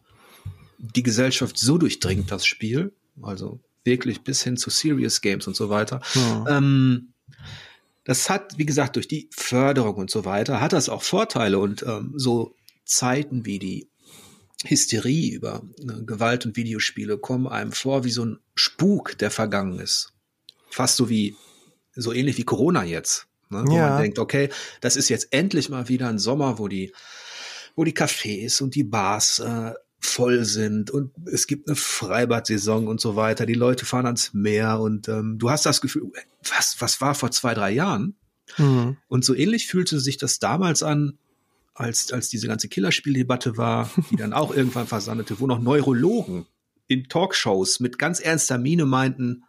[0.78, 2.92] die Gesellschaft so durchdringt, das Spiel.
[3.22, 6.00] Also wirklich bis hin zu Serious Games und so weiter.
[6.16, 6.58] Ja.
[6.58, 7.12] Ähm,
[8.04, 11.82] das hat, wie gesagt, durch die Förderung und so weiter, hat das auch Vorteile und
[11.82, 13.90] ähm, so Zeiten wie die
[14.64, 19.78] Hysterie über äh, Gewalt und Videospiele kommen einem vor wie so ein Spuk, der vergangen
[19.78, 20.12] ist.
[20.70, 21.36] Fast so wie,
[21.94, 23.26] so ähnlich wie Corona jetzt.
[23.48, 23.64] Ne?
[23.66, 23.90] Wo ja.
[23.90, 26.92] man denkt, okay, das ist jetzt endlich mal wieder ein Sommer, wo die,
[27.74, 33.00] wo die Cafés und die Bars äh, voll sind und es gibt eine Freibad-Saison und
[33.00, 33.46] so weiter.
[33.46, 36.10] Die Leute fahren ans Meer und ähm, du hast das Gefühl,
[36.42, 38.16] was, was war vor zwei, drei Jahren?
[38.56, 38.96] Mhm.
[39.08, 41.18] Und so ähnlich fühlte sich das damals an,
[41.74, 46.46] als, als diese ganze Killerspieldebatte war, die dann auch irgendwann versandete, wo noch Neurologen
[46.88, 49.44] in Talkshows mit ganz ernster Miene meinten,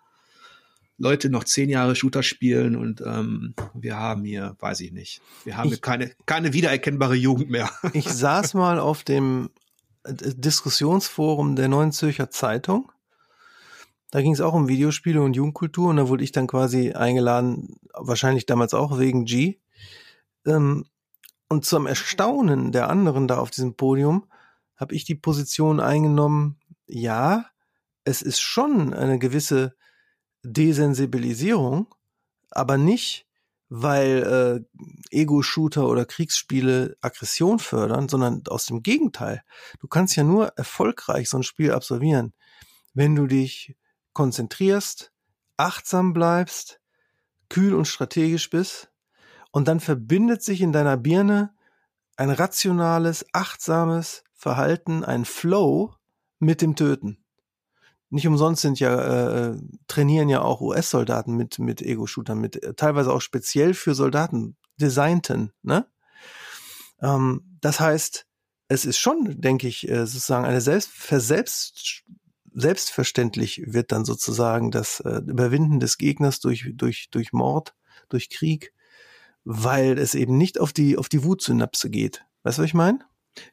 [0.97, 5.57] Leute noch zehn Jahre Shooter spielen und ähm, wir haben hier, weiß ich nicht, wir
[5.57, 7.71] haben ich, hier keine, keine wiedererkennbare Jugend mehr.
[7.93, 9.49] ich saß mal auf dem
[10.05, 12.91] Diskussionsforum der Neuen Zürcher Zeitung.
[14.09, 17.75] Da ging es auch um Videospiele und Jugendkultur und da wurde ich dann quasi eingeladen,
[17.93, 19.59] wahrscheinlich damals auch wegen G.
[20.45, 20.85] Ähm,
[21.47, 24.25] und zum Erstaunen der anderen da auf diesem Podium
[24.75, 27.45] habe ich die Position eingenommen, ja,
[28.03, 29.75] es ist schon eine gewisse
[30.43, 31.93] Desensibilisierung,
[32.49, 33.27] aber nicht,
[33.73, 39.43] weil äh, Ego-Shooter oder Kriegsspiele Aggression fördern, sondern aus dem Gegenteil.
[39.79, 42.33] Du kannst ja nur erfolgreich so ein Spiel absolvieren,
[42.93, 43.77] wenn du dich
[44.11, 45.13] konzentrierst,
[45.55, 46.81] achtsam bleibst,
[47.47, 48.91] kühl und strategisch bist
[49.51, 51.55] und dann verbindet sich in deiner Birne
[52.17, 55.95] ein rationales, achtsames Verhalten, ein Flow
[56.39, 57.23] mit dem Töten
[58.11, 59.57] nicht umsonst sind ja äh,
[59.87, 65.53] trainieren ja auch US-Soldaten mit mit Ego-Shootern mit äh, teilweise auch speziell für Soldaten designten.
[65.63, 65.87] Ne?
[67.01, 68.25] Ähm, das heißt,
[68.67, 72.03] es ist schon, denke ich, äh, sozusagen eine selbst verselbst
[72.53, 77.75] selbstverständlich wird dann sozusagen das äh, Überwinden des Gegners durch durch durch Mord,
[78.09, 78.73] durch Krieg,
[79.45, 82.25] weil es eben nicht auf die auf die Wutsynapse geht.
[82.43, 82.99] Weißt du, was ich meine?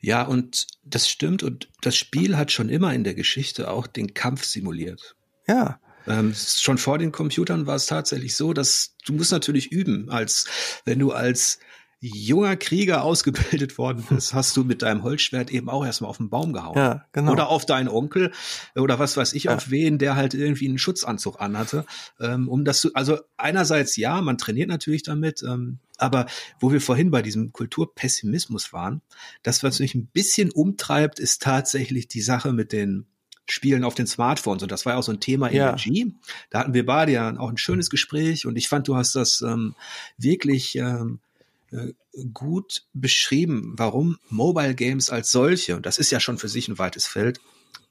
[0.00, 1.42] Ja, und das stimmt.
[1.42, 5.16] Und das Spiel hat schon immer in der Geschichte auch den Kampf simuliert.
[5.46, 5.80] Ja.
[6.06, 10.46] Ähm, schon vor den Computern war es tatsächlich so, dass du musst natürlich üben, als
[10.84, 11.58] wenn du als
[12.00, 16.30] junger Krieger ausgebildet worden bist, hast du mit deinem Holzschwert eben auch erstmal auf den
[16.30, 16.76] Baum gehauen.
[16.76, 17.32] Ja, genau.
[17.32, 18.32] Oder auf deinen Onkel
[18.76, 19.56] oder was weiß ich, ja.
[19.56, 21.84] auf wen, der halt irgendwie einen Schutzanzug anhatte.
[22.20, 26.26] Ähm, um das zu, also einerseits ja, man trainiert natürlich damit, ähm, aber
[26.60, 29.02] wo wir vorhin bei diesem Kulturpessimismus waren,
[29.42, 33.06] das, was mich ein bisschen umtreibt, ist tatsächlich die Sache mit den
[33.50, 34.62] Spielen auf den Smartphones.
[34.62, 35.72] Und das war ja auch so ein Thema in ja.
[35.72, 36.12] G.
[36.50, 39.40] Da hatten wir beide ja auch ein schönes Gespräch und ich fand, du hast das
[39.40, 39.74] ähm,
[40.18, 41.27] wirklich ähm, äh,
[42.32, 46.78] gut beschrieben, warum Mobile Games als solche, und das ist ja schon für sich ein
[46.78, 47.40] weites Feld,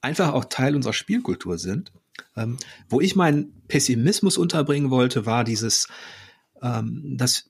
[0.01, 1.91] einfach auch Teil unserer Spielkultur sind.
[2.35, 2.57] Ähm,
[2.89, 5.87] wo ich meinen Pessimismus unterbringen wollte, war dieses,
[6.61, 7.49] ähm, dass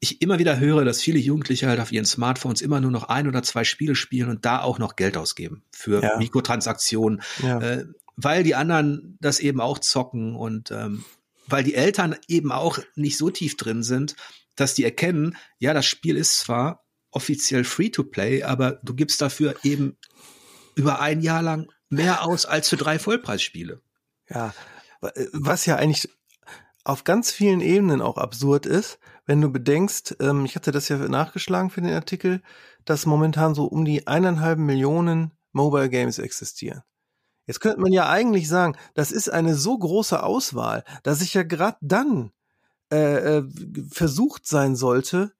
[0.00, 3.26] ich immer wieder höre, dass viele Jugendliche halt auf ihren Smartphones immer nur noch ein
[3.26, 6.16] oder zwei Spiele spielen und da auch noch Geld ausgeben für ja.
[6.18, 7.60] Mikrotransaktionen, ja.
[7.60, 7.86] äh,
[8.16, 11.04] weil die anderen das eben auch zocken und ähm,
[11.46, 14.14] weil die Eltern eben auch nicht so tief drin sind,
[14.60, 19.20] dass die erkennen, ja, das Spiel ist zwar offiziell free to play, aber du gibst
[19.20, 19.96] dafür eben
[20.74, 23.80] über ein Jahr lang mehr aus als für drei Vollpreisspiele.
[24.28, 24.54] Ja,
[25.32, 26.08] was ja eigentlich
[26.84, 30.96] auf ganz vielen Ebenen auch absurd ist, wenn du bedenkst, ähm, ich hatte das ja
[30.96, 32.42] nachgeschlagen für den Artikel,
[32.84, 36.82] dass momentan so um die eineinhalb Millionen Mobile Games existieren.
[37.46, 41.42] Jetzt könnte man ja eigentlich sagen, das ist eine so große Auswahl, dass ich ja
[41.42, 42.32] gerade dann
[42.90, 43.44] äh, äh,
[43.90, 45.32] versucht sein sollte,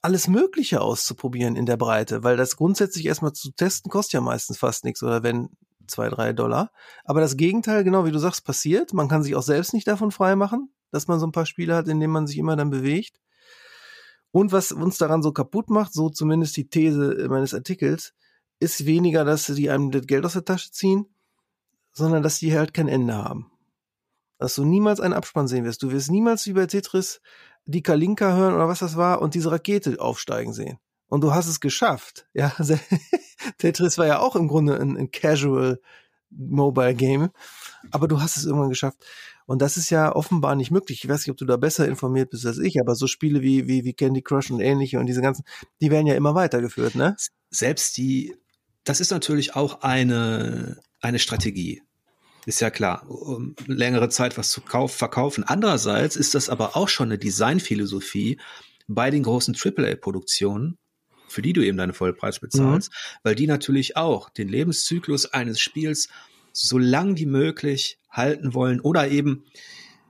[0.00, 4.58] alles Mögliche auszuprobieren in der Breite, weil das grundsätzlich erstmal zu testen kostet ja meistens
[4.58, 5.48] fast nichts oder wenn
[5.86, 6.70] zwei, drei Dollar.
[7.04, 8.92] Aber das Gegenteil, genau wie du sagst, passiert.
[8.92, 11.88] Man kann sich auch selbst nicht davon freimachen, dass man so ein paar Spiele hat,
[11.88, 13.18] in denen man sich immer dann bewegt.
[14.30, 18.12] Und was uns daran so kaputt macht, so zumindest die These meines Artikels,
[18.60, 21.06] ist weniger, dass die einem das Geld aus der Tasche ziehen,
[21.92, 23.53] sondern dass die halt kein Ende haben
[24.44, 25.82] dass du niemals einen Abspann sehen wirst.
[25.82, 27.22] Du wirst niemals wie bei Tetris
[27.64, 30.76] die Kalinka hören oder was das war und diese Rakete aufsteigen sehen.
[31.08, 32.26] Und du hast es geschafft.
[32.34, 32.54] Ja,
[33.56, 35.80] Tetris war ja auch im Grunde ein, ein Casual
[36.28, 37.30] Mobile Game,
[37.90, 38.98] aber du hast es irgendwann geschafft.
[39.46, 41.02] Und das ist ja offenbar nicht möglich.
[41.02, 43.66] Ich weiß nicht, ob du da besser informiert bist als ich, aber so Spiele wie,
[43.66, 45.46] wie, wie Candy Crush und ähnliche und diese ganzen,
[45.80, 47.16] die werden ja immer weitergeführt, ne?
[47.48, 48.36] Selbst die,
[48.84, 51.80] das ist natürlich auch eine, eine Strategie.
[52.46, 55.44] Ist ja klar, um längere Zeit was zu kauf, verkaufen.
[55.44, 58.38] Andererseits ist das aber auch schon eine Designphilosophie
[58.86, 60.78] bei den großen AAA-Produktionen,
[61.28, 63.18] für die du eben deine Vollpreis bezahlst, mhm.
[63.22, 66.08] weil die natürlich auch den Lebenszyklus eines Spiels
[66.52, 69.44] so lang wie möglich halten wollen oder eben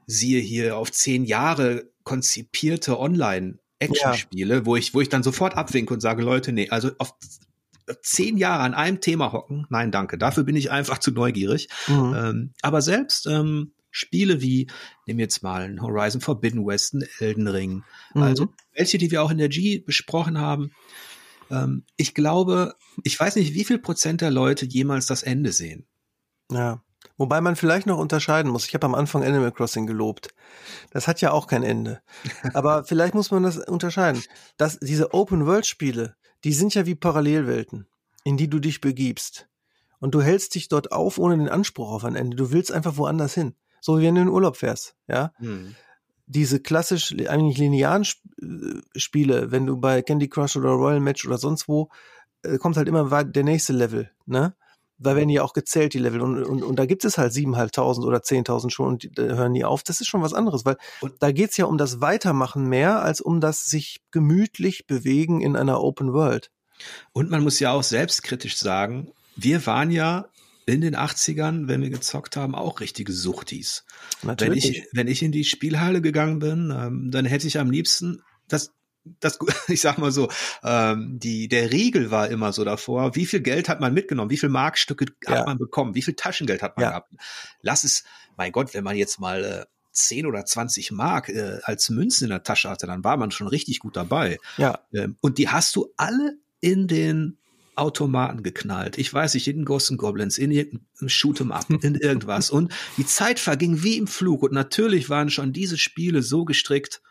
[0.07, 4.67] siehe hier auf zehn Jahre konzipierte Online Action-Spiele, ja.
[4.67, 7.15] wo ich, wo ich dann sofort abwinke und sage, Leute, nee, also auf
[8.03, 10.19] zehn Jahre an einem Thema hocken, nein, danke.
[10.19, 11.69] Dafür bin ich einfach zu neugierig.
[11.89, 12.15] Mhm.
[12.17, 14.69] Ähm, aber selbst ähm, Spiele wie,
[15.07, 18.23] nehmen jetzt mal ein Horizon Forbidden West, ein Elden Ring, mhm.
[18.23, 20.73] also welche, die wir auch in der G besprochen haben,
[21.51, 25.87] ähm, ich glaube, ich weiß nicht, wie viel Prozent der Leute jemals das Ende sehen.
[26.51, 26.83] Ja.
[27.17, 28.67] Wobei man vielleicht noch unterscheiden muss.
[28.67, 30.35] Ich habe am Anfang Animal Crossing gelobt.
[30.91, 32.01] Das hat ja auch kein Ende.
[32.55, 34.23] Aber vielleicht muss man das unterscheiden.
[34.57, 37.87] Dass diese Open-World-Spiele, die sind ja wie Parallelwelten,
[38.23, 39.49] in die du dich begibst.
[39.99, 42.37] Und du hältst dich dort auf ohne den Anspruch auf ein Ende.
[42.37, 43.55] Du willst einfach woanders hin.
[43.81, 45.33] So wie wenn du in den Urlaub fährst, ja.
[45.37, 45.75] Hm.
[46.27, 51.39] Diese klassisch, eigentlich linearen äh, Spiele, wenn du bei Candy Crush oder Royal Match oder
[51.39, 51.91] sonst wo,
[52.43, 54.55] äh, kommt halt immer der nächste Level, ne?
[55.05, 56.21] Da werden ja auch gezählt, die Level.
[56.21, 59.65] Und, und, und da gibt es halt 7.500 oder 10.000 schon und die hören nie
[59.65, 59.83] auf.
[59.83, 63.21] Das ist schon was anderes, weil und da geht's ja um das Weitermachen mehr als
[63.21, 66.51] um das sich gemütlich bewegen in einer Open World.
[67.13, 70.27] Und man muss ja auch selbstkritisch sagen, wir waren ja
[70.67, 73.85] in den 80ern, wenn wir gezockt haben, auch richtige Suchtis.
[74.23, 74.65] Natürlich.
[74.65, 78.23] Wenn ich, wenn ich in die Spielhalle gegangen bin, ähm, dann hätte ich am liebsten
[78.49, 78.73] das
[79.21, 79.39] das,
[79.69, 80.29] ich sag mal so,
[80.63, 83.15] ähm, die, der Riegel war immer so davor.
[83.15, 84.31] Wie viel Geld hat man mitgenommen?
[84.31, 85.39] Wie viel Markstücke ja.
[85.39, 85.95] hat man bekommen?
[85.95, 86.91] Wie viel Taschengeld hat man ja.
[86.91, 87.13] gehabt?
[87.61, 88.05] Lass es,
[88.37, 92.31] mein Gott, wenn man jetzt mal äh, 10 oder 20 Mark äh, als Münzen in
[92.31, 94.39] der Tasche hatte, dann war man schon richtig gut dabei.
[94.57, 94.81] Ja.
[94.93, 97.39] Ähm, und die hast du alle in den
[97.77, 98.99] Automaten geknallt.
[98.99, 102.51] Ich weiß nicht, in Ghosts and Goblins, in irgendeinem Shoot'em Up, in irgendwas.
[102.51, 104.43] Und die Zeit verging wie im Flug.
[104.43, 107.03] Und natürlich waren schon diese Spiele so gestrickt,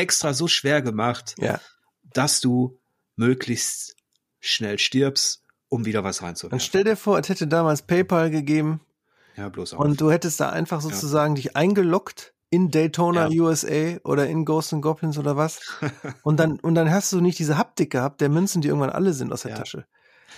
[0.00, 1.60] extra so schwer gemacht, ja.
[2.02, 2.78] dass du
[3.16, 3.96] möglichst
[4.40, 6.56] schnell stirbst, um wieder was reinzuwerfen.
[6.56, 8.80] Und stell dir vor, es hätte damals PayPal gegeben.
[9.36, 9.78] Ja, bloß auch.
[9.78, 11.42] Und du hättest da einfach sozusagen ja.
[11.42, 13.42] dich eingeloggt in Daytona ja.
[13.42, 15.60] USA oder in Ghosts and Goblins oder was.
[16.22, 19.12] und dann, und dann hast du nicht diese Haptik gehabt, der Münzen, die irgendwann alle
[19.12, 19.54] sind aus der.
[19.54, 19.86] Tasche.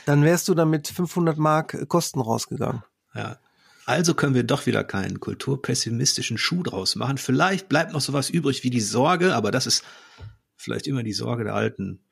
[0.05, 2.83] Dann wärst du dann mit 500 Mark Kosten rausgegangen.
[3.15, 3.39] Ja.
[3.93, 7.19] Also können wir doch wieder keinen kulturpessimistischen Schuh draus machen.
[7.19, 9.85] Vielleicht bleibt noch sowas übrig wie die Sorge, aber das ist
[10.57, 12.03] vielleicht immer die Sorge der alten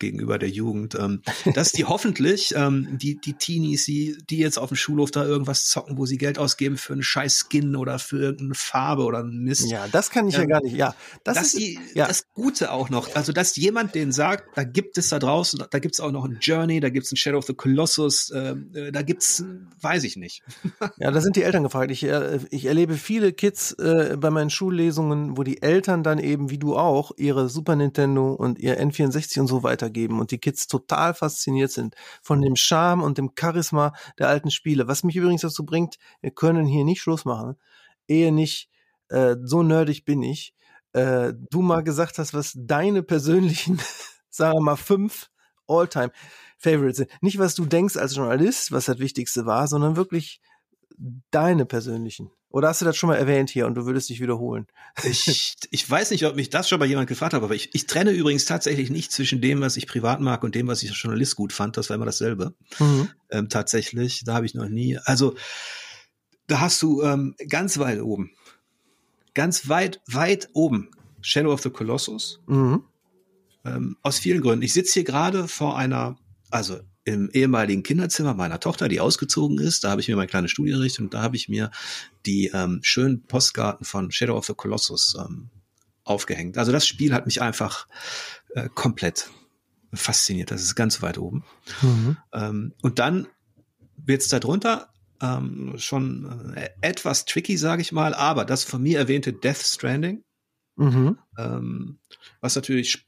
[0.00, 1.22] gegenüber der Jugend, ähm,
[1.54, 5.66] dass die hoffentlich ähm, die die Teenies, die die jetzt auf dem Schulhof da irgendwas
[5.66, 9.44] zocken, wo sie Geld ausgeben für einen scheiß Skin oder für irgendeine Farbe oder einen
[9.44, 9.70] Mist.
[9.70, 10.76] Ja, das kann ich ähm, ja gar nicht.
[10.76, 10.94] Ja,
[11.24, 12.08] das dass ist die, ja.
[12.08, 13.14] das Gute auch noch.
[13.14, 16.24] Also dass jemand den sagt, da gibt es da draußen, da gibt es auch noch
[16.24, 19.44] ein Journey, da gibt es ein Shadow of the Colossus, ähm, äh, da gibt's,
[19.80, 20.42] weiß ich nicht.
[20.98, 21.90] ja, da sind die Eltern gefragt.
[21.90, 26.50] Ich äh, ich erlebe viele Kids äh, bei meinen Schullesungen, wo die Eltern dann eben
[26.50, 30.38] wie du auch ihre Super Nintendo und ihr N64 und so weiter weitergeben und die
[30.38, 34.88] Kids total fasziniert sind von dem Charme und dem Charisma der alten Spiele.
[34.88, 37.56] Was mich übrigens dazu bringt, wir können hier nicht Schluss machen,
[38.08, 38.70] ehe nicht
[39.08, 40.54] äh, so nerdig bin ich,
[40.92, 43.80] äh, du mal gesagt hast, was deine persönlichen,
[44.30, 45.30] sagen wir mal, fünf
[45.66, 46.10] All-Time
[46.58, 47.10] Favorites sind.
[47.22, 50.40] Nicht, was du denkst als Journalist, was das Wichtigste war, sondern wirklich
[51.30, 52.30] deine persönlichen.
[52.50, 54.66] Oder hast du das schon mal erwähnt hier und du würdest dich wiederholen?
[55.04, 57.86] Ich, ich weiß nicht, ob mich das schon mal jemand gefragt hat, aber ich, ich
[57.86, 61.00] trenne übrigens tatsächlich nicht zwischen dem, was ich privat mag und dem, was ich als
[61.00, 61.76] Journalist gut fand.
[61.76, 62.54] Das war immer dasselbe.
[62.78, 63.08] Mhm.
[63.30, 64.98] Ähm, tatsächlich, da habe ich noch nie.
[65.04, 65.36] Also
[66.48, 68.32] da hast du ähm, ganz weit oben,
[69.34, 70.90] ganz weit, weit oben
[71.20, 72.40] Shadow of the Colossus.
[72.46, 72.82] Mhm.
[73.64, 74.64] Ähm, aus vielen Gründen.
[74.64, 76.16] Ich sitze hier gerade vor einer,
[76.50, 79.84] also im ehemaligen Kinderzimmer meiner Tochter, die ausgezogen ist.
[79.84, 81.70] Da habe ich mir meine kleine Studie errichtet und da habe ich mir
[82.26, 85.48] die ähm, schönen Postkarten von Shadow of the Colossus ähm,
[86.04, 86.58] aufgehängt.
[86.58, 87.86] Also das Spiel hat mich einfach
[88.54, 89.30] äh, komplett
[89.92, 90.50] fasziniert.
[90.50, 91.44] Das ist ganz weit oben.
[91.82, 92.16] Mhm.
[92.32, 93.28] Ähm, und dann
[93.96, 94.90] wird's da drunter
[95.20, 100.22] ähm, schon äh, etwas tricky, sage ich mal, aber das von mir erwähnte Death Stranding,
[100.76, 101.18] mhm.
[101.38, 101.98] ähm,
[102.40, 103.06] was natürlich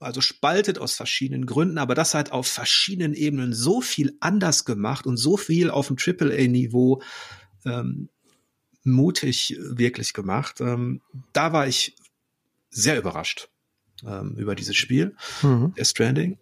[0.00, 5.06] also spaltet aus verschiedenen Gründen, aber das halt auf verschiedenen Ebenen so viel anders gemacht
[5.06, 7.02] und so viel auf dem AAA-Niveau
[7.66, 8.08] ähm,
[8.82, 10.60] mutig wirklich gemacht.
[10.60, 11.96] Ähm, da war ich
[12.70, 13.50] sehr überrascht
[14.04, 15.74] ähm, über dieses Spiel, mhm.
[15.76, 16.38] der Stranding.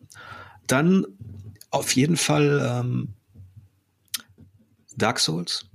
[0.68, 1.06] Dann
[1.70, 3.14] auf jeden Fall ähm,
[4.96, 5.66] Dark Souls.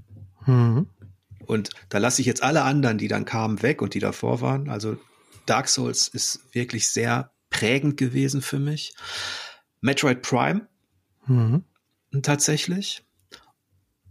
[0.45, 0.87] Mhm.
[1.45, 4.69] Und da lasse ich jetzt alle anderen, die dann kamen, weg und die davor waren.
[4.69, 4.97] Also
[5.45, 8.93] Dark Souls ist wirklich sehr prägend gewesen für mich.
[9.79, 10.67] Metroid Prime
[11.27, 11.63] mhm.
[12.21, 13.05] tatsächlich.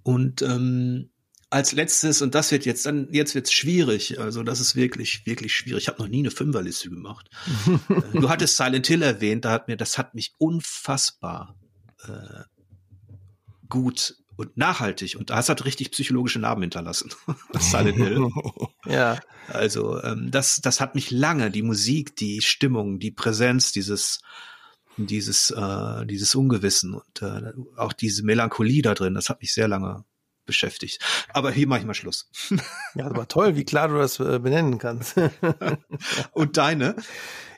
[0.02, 1.10] Und ähm,
[1.50, 4.18] als letztes, und das wird jetzt dann, jetzt wird's schwierig.
[4.18, 5.82] Also das ist wirklich, wirklich schwierig.
[5.82, 7.28] Ich habe noch nie eine Fünferliste gemacht.
[8.12, 11.56] Du hattest Silent Hill erwähnt, da hat mir, das hat mich unfassbar
[12.06, 12.44] äh,
[13.68, 17.10] gut und nachhaltig und das hat richtig psychologische Narben hinterlassen.
[17.58, 18.28] Silent Hill.
[18.86, 19.20] ja.
[19.48, 24.20] Also ähm, das, das hat mich lange, die Musik, die Stimmung, die Präsenz, dieses,
[24.96, 29.68] dieses, äh, dieses Ungewissen und äh, auch diese Melancholie da drin, das hat mich sehr
[29.68, 30.04] lange
[30.44, 31.00] beschäftigt.
[31.32, 32.30] Aber hier mache ich mal Schluss.
[32.94, 35.14] ja, aber toll, wie klar du das äh, benennen kannst.
[36.32, 36.96] und deine?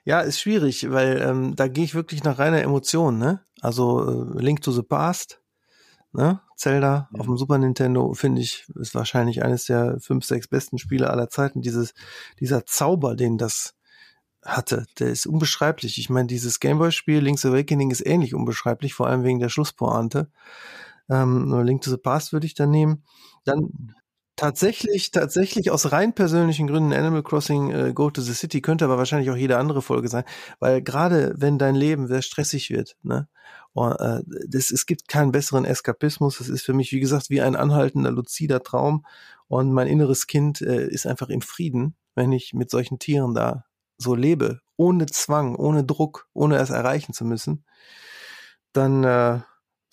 [0.05, 3.43] Ja, ist schwierig, weil ähm, da gehe ich wirklich nach reiner Emotion, ne?
[3.63, 5.41] Also äh, Link to the Past,
[6.15, 6.41] ne?
[6.57, 7.21] Zelda mhm.
[7.21, 11.29] auf dem Super Nintendo, finde ich, ist wahrscheinlich eines der fünf, sechs besten Spiele aller
[11.29, 11.63] Zeiten.
[11.63, 11.95] Dieses,
[12.41, 13.75] dieser Zauber, den das
[14.43, 15.99] hatte, der ist unbeschreiblich.
[15.99, 20.31] Ich meine, dieses Gameboy-Spiel Link's Awakening ist ähnlich unbeschreiblich, vor allem wegen der Schlusspointe.
[21.09, 23.05] Ähm, nur Link to the Past würde ich dann nehmen.
[23.45, 23.95] Dann
[24.37, 28.99] Tatsächlich, tatsächlich aus rein persönlichen Gründen Animal Crossing äh, Go to the City könnte aber
[28.99, 30.25] wahrscheinlich auch jede andere Folge sein,
[30.59, 33.29] weil gerade wenn dein Leben sehr stressig wird, ne,
[33.75, 36.41] und, äh, das, es gibt keinen besseren Eskapismus.
[36.41, 39.05] Es ist für mich, wie gesagt, wie ein anhaltender, luzider Traum
[39.49, 43.65] und mein inneres Kind äh, ist einfach im Frieden, wenn ich mit solchen Tieren da
[43.99, 47.65] so lebe, ohne Zwang, ohne Druck, ohne es erreichen zu müssen.
[48.73, 49.41] Dann, äh,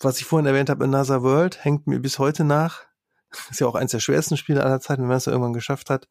[0.00, 2.86] was ich vorhin erwähnt habe, Another World hängt mir bis heute nach
[3.50, 6.08] ist ja auch eins der schwersten Spiele aller Zeiten, wenn man es irgendwann geschafft hat.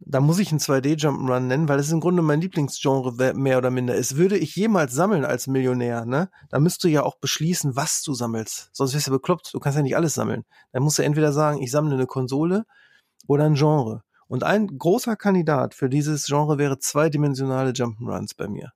[0.00, 3.96] Da muss ich einen 2D-Jump'n'Run nennen, weil es im Grunde mein Lieblingsgenre mehr oder minder
[3.96, 4.16] ist.
[4.16, 6.30] Würde ich jemals sammeln als Millionär, ne?
[6.50, 8.70] Da müsst du ja auch beschließen, was du sammelst.
[8.72, 9.52] Sonst wirst du ja bekloppt.
[9.52, 10.44] Du kannst ja nicht alles sammeln.
[10.72, 12.64] Dann musst du entweder sagen, ich sammle eine Konsole
[13.26, 14.02] oder ein Genre.
[14.28, 18.72] Und ein großer Kandidat für dieses Genre wäre zweidimensionale Jump'n'Runs bei mir.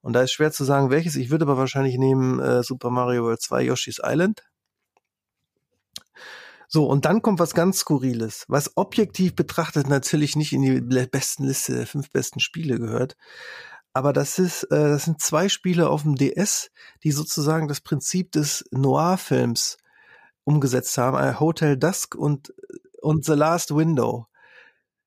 [0.00, 1.16] Und da ist schwer zu sagen, welches.
[1.16, 4.44] Ich würde aber wahrscheinlich nehmen äh, Super Mario World 2 Yoshi's Island.
[6.70, 11.44] So, und dann kommt was ganz Skurriles, was objektiv betrachtet natürlich nicht in die besten
[11.44, 13.16] Liste der fünf besten Spiele gehört.
[13.94, 16.70] Aber das ist, äh, das sind zwei Spiele auf dem DS,
[17.04, 19.78] die sozusagen das Prinzip des Noir-Films
[20.44, 21.16] umgesetzt haben.
[21.16, 22.52] Äh, Hotel Dusk und,
[23.00, 24.26] und The Last Window.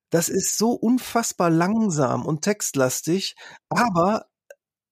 [0.09, 3.36] Das ist so unfassbar langsam und textlastig,
[3.70, 4.26] aber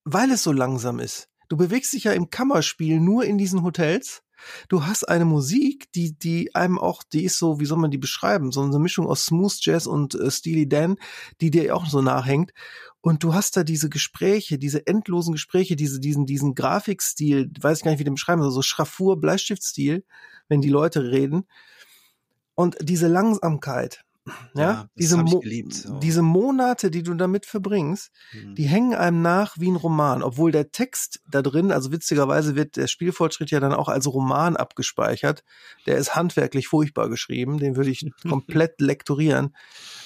[0.06, 1.30] weil es so langsam ist.
[1.50, 4.22] Du bewegst dich ja im Kammerspiel nur in diesen Hotels
[4.68, 7.98] Du hast eine Musik, die, die einem auch, die ist so, wie soll man die
[7.98, 8.52] beschreiben?
[8.52, 10.98] So eine Mischung aus Smooth Jazz und äh, Steely Dan,
[11.42, 12.52] die dir auch so nachhängt.
[13.02, 17.84] Und du hast da diese Gespräche, diese endlosen Gespräche, diese, diesen, diesen Grafikstil, weiß ich
[17.84, 20.04] gar nicht, wie den beschreiben, also so Schraffur, Bleistiftstil,
[20.50, 21.46] wenn die Leute reden.
[22.56, 24.04] Und diese Langsamkeit,
[24.54, 26.00] ja, ja diese, Mo geliebt, so.
[26.00, 28.56] diese Monate, die du damit verbringst, mhm.
[28.56, 32.78] die hängen einem nach wie ein Roman, obwohl der Text da drin, also witzigerweise wird
[32.78, 35.44] der Spielfortschritt ja dann auch als Roman abgespeichert.
[35.86, 39.56] Der ist handwerklich furchtbar geschrieben, den würde ich komplett lektorieren.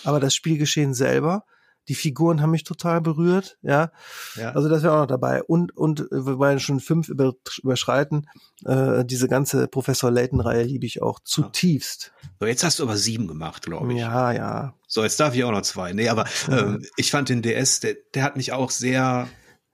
[0.03, 1.45] Aber das Spielgeschehen selber,
[1.87, 3.91] die Figuren haben mich total berührt, ja.
[4.35, 4.51] ja.
[4.51, 5.43] Also das wäre auch noch dabei.
[5.43, 8.27] Und, und wir wollen schon fünf über, überschreiten.
[8.65, 12.13] Äh, diese ganze Professor Layton-Reihe liebe ich auch zutiefst.
[12.39, 13.99] So, jetzt hast du aber sieben gemacht, glaube ich.
[13.99, 14.73] Ja, ja.
[14.87, 15.93] So, jetzt darf ich auch noch zwei.
[15.93, 19.27] Nee, aber ähm, ich fand den DS, der, der hat mich auch sehr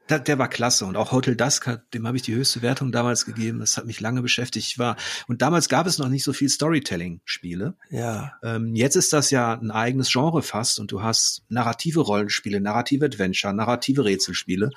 [0.10, 2.92] der, der war klasse und auch Hotel Dusk hat, dem habe ich die höchste Wertung
[2.92, 3.60] damals gegeben.
[3.60, 4.68] Das hat mich lange beschäftigt.
[4.68, 4.96] Ich war
[5.28, 7.76] und damals gab es noch nicht so viel Storytelling-Spiele.
[7.90, 8.34] Ja.
[8.44, 13.06] Ähm, jetzt ist das ja ein eigenes Genre fast und du hast narrative Rollenspiele, narrative
[13.06, 14.72] Adventure, narrative Rätselspiele.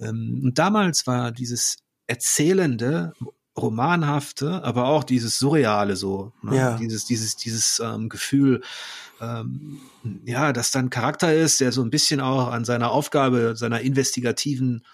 [0.00, 1.76] Ähm, und damals war dieses
[2.06, 3.12] erzählende
[3.56, 6.56] romanhafte, aber auch dieses surreale so, ne?
[6.56, 6.76] ja.
[6.76, 8.62] dieses dieses dieses ähm, Gefühl,
[9.20, 9.80] ähm,
[10.24, 14.84] ja, dass dann Charakter ist, der so ein bisschen auch an seiner Aufgabe, seiner investigativen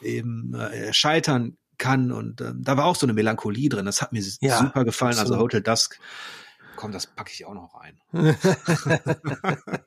[0.00, 3.86] eben äh, scheitern kann und ähm, da war auch so eine Melancholie drin.
[3.86, 5.12] Das hat mir ja, super gefallen.
[5.12, 5.54] Also absolut.
[5.54, 6.00] Also Hotel Dusk.
[6.76, 8.00] Komm, das packe ich auch noch ein.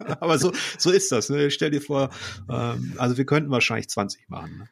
[0.20, 1.30] aber so so ist das.
[1.30, 1.52] Ne?
[1.52, 2.10] Stell dir vor,
[2.50, 4.58] ähm, also wir könnten wahrscheinlich 20 machen.
[4.58, 4.70] Ne?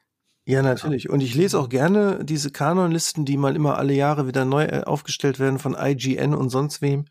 [0.49, 1.11] Ja, natürlich.
[1.11, 4.81] Und ich lese auch gerne diese Kanonlisten, die mal immer alle Jahre wieder neu äh,
[4.83, 7.05] aufgestellt werden von IGN und sonst wem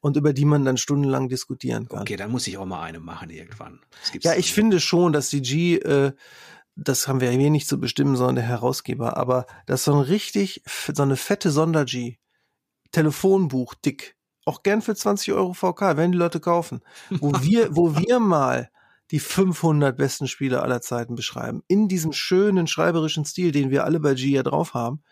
[0.00, 2.02] und über die man dann stundenlang diskutieren kann.
[2.02, 3.80] Okay, dann muss ich auch mal eine machen irgendwann.
[4.20, 6.12] Ja, ich finde schon, dass die G, äh,
[6.76, 9.94] das haben wir ja hier nicht zu bestimmen, sondern der Herausgeber, aber das ist so
[9.94, 10.62] ein richtig,
[10.92, 12.18] so eine fette Sonder-G,
[12.92, 14.14] Telefonbuch dick,
[14.44, 18.68] auch gern für 20 Euro VK, werden die Leute kaufen, wo wir, wo wir mal
[19.10, 21.62] die 500 besten Spiele aller Zeiten beschreiben.
[21.66, 25.02] In diesem schönen schreiberischen Stil, den wir alle bei G ja drauf haben.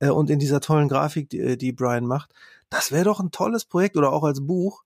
[0.00, 2.32] Äh, und in dieser tollen Grafik, die, äh, die Brian macht.
[2.70, 4.84] Das wäre doch ein tolles Projekt oder auch als Buch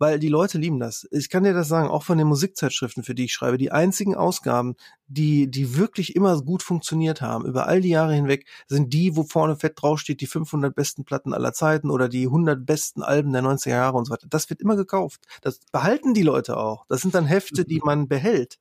[0.00, 1.06] weil die Leute lieben das.
[1.10, 4.14] Ich kann dir das sagen, auch von den Musikzeitschriften, für die ich schreibe, die einzigen
[4.14, 4.74] Ausgaben,
[5.08, 9.24] die, die wirklich immer gut funktioniert haben, über all die Jahre hinweg, sind die, wo
[9.24, 13.42] vorne fett draufsteht, die 500 besten Platten aller Zeiten oder die 100 besten Alben der
[13.42, 14.26] 90er Jahre und so weiter.
[14.30, 15.20] Das wird immer gekauft.
[15.42, 16.86] Das behalten die Leute auch.
[16.88, 18.58] Das sind dann Hefte, die man behält.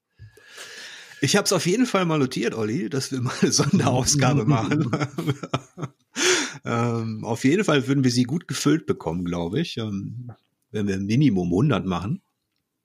[1.22, 4.92] Ich habe es auf jeden Fall mal notiert, Olli, dass wir mal eine Sonderausgabe machen.
[6.66, 9.78] ähm, auf jeden Fall würden wir sie gut gefüllt bekommen, glaube ich.
[9.78, 10.32] Ähm,
[10.72, 12.22] wenn wir Minimum 100 machen.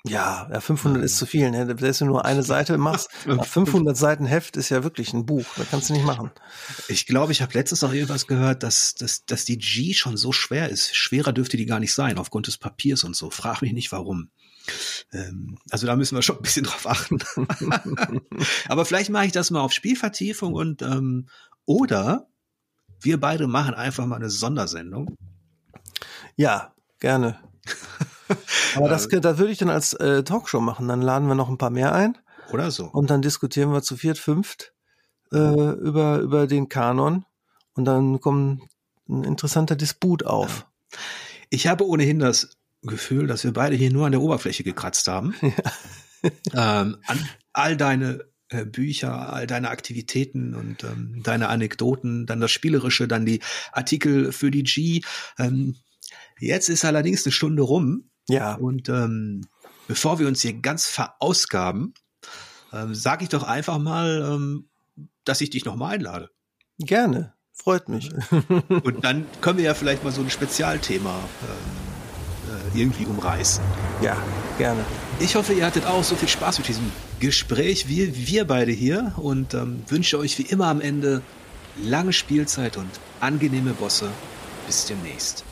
[0.07, 1.51] Ja, ja 500 ist zu viel.
[1.51, 1.66] Ne?
[1.66, 3.11] Wenn du nur eine Seite machst,
[3.43, 5.47] 500 Seiten Heft ist ja wirklich ein Buch.
[5.57, 6.30] Das kannst du nicht machen.
[6.89, 10.30] Ich glaube, ich habe letztens auch irgendwas gehört, dass, dass, dass die G schon so
[10.30, 10.95] schwer ist.
[10.95, 13.30] Schwerer dürfte die gar nicht sein, aufgrund des Papiers und so.
[13.30, 14.28] Frag mich nicht, warum.
[15.12, 17.18] Ähm, also da müssen wir schon ein bisschen drauf achten.
[18.68, 21.28] Aber vielleicht mache ich das mal auf Spielvertiefung und ähm,
[21.64, 22.28] oder
[23.01, 25.16] wir beide machen einfach mal eine Sondersendung.
[26.37, 27.39] Ja, gerne.
[28.76, 30.88] Aber das, das würde ich dann als äh, Talkshow machen.
[30.88, 32.18] Dann laden wir noch ein paar mehr ein.
[32.52, 32.86] Oder so.
[32.86, 34.72] Und dann diskutieren wir zu viert, fünft
[35.32, 37.24] äh, über, über den Kanon.
[37.74, 38.62] Und dann kommt
[39.08, 40.66] ein interessanter Disput auf.
[40.92, 40.98] Ja.
[41.50, 45.34] Ich habe ohnehin das Gefühl, dass wir beide hier nur an der Oberfläche gekratzt haben.
[46.54, 46.80] Ja.
[46.80, 52.50] ähm, an all deine äh, Bücher, all deine Aktivitäten und ähm, deine Anekdoten, dann das
[52.50, 53.40] Spielerische, dann die
[53.72, 55.02] Artikel für die G.
[55.38, 55.76] Ähm,
[56.39, 58.11] jetzt ist allerdings eine Stunde rum.
[58.28, 58.55] Ja.
[58.55, 59.47] Und ähm,
[59.87, 61.95] bevor wir uns hier ganz verausgaben,
[62.72, 64.68] ähm, sage ich doch einfach mal, ähm,
[65.24, 66.30] dass ich dich nochmal einlade.
[66.78, 68.11] Gerne, freut mich.
[68.68, 73.62] Und dann können wir ja vielleicht mal so ein Spezialthema ähm, äh, irgendwie umreißen.
[74.03, 74.16] Ja,
[74.59, 74.85] gerne.
[75.20, 79.14] Ich hoffe, ihr hattet auch so viel Spaß mit diesem Gespräch wie wir beide hier
[79.16, 81.22] und ähm, wünsche euch wie immer am Ende
[81.82, 84.11] lange Spielzeit und angenehme Bosse.
[84.66, 85.45] Bis demnächst.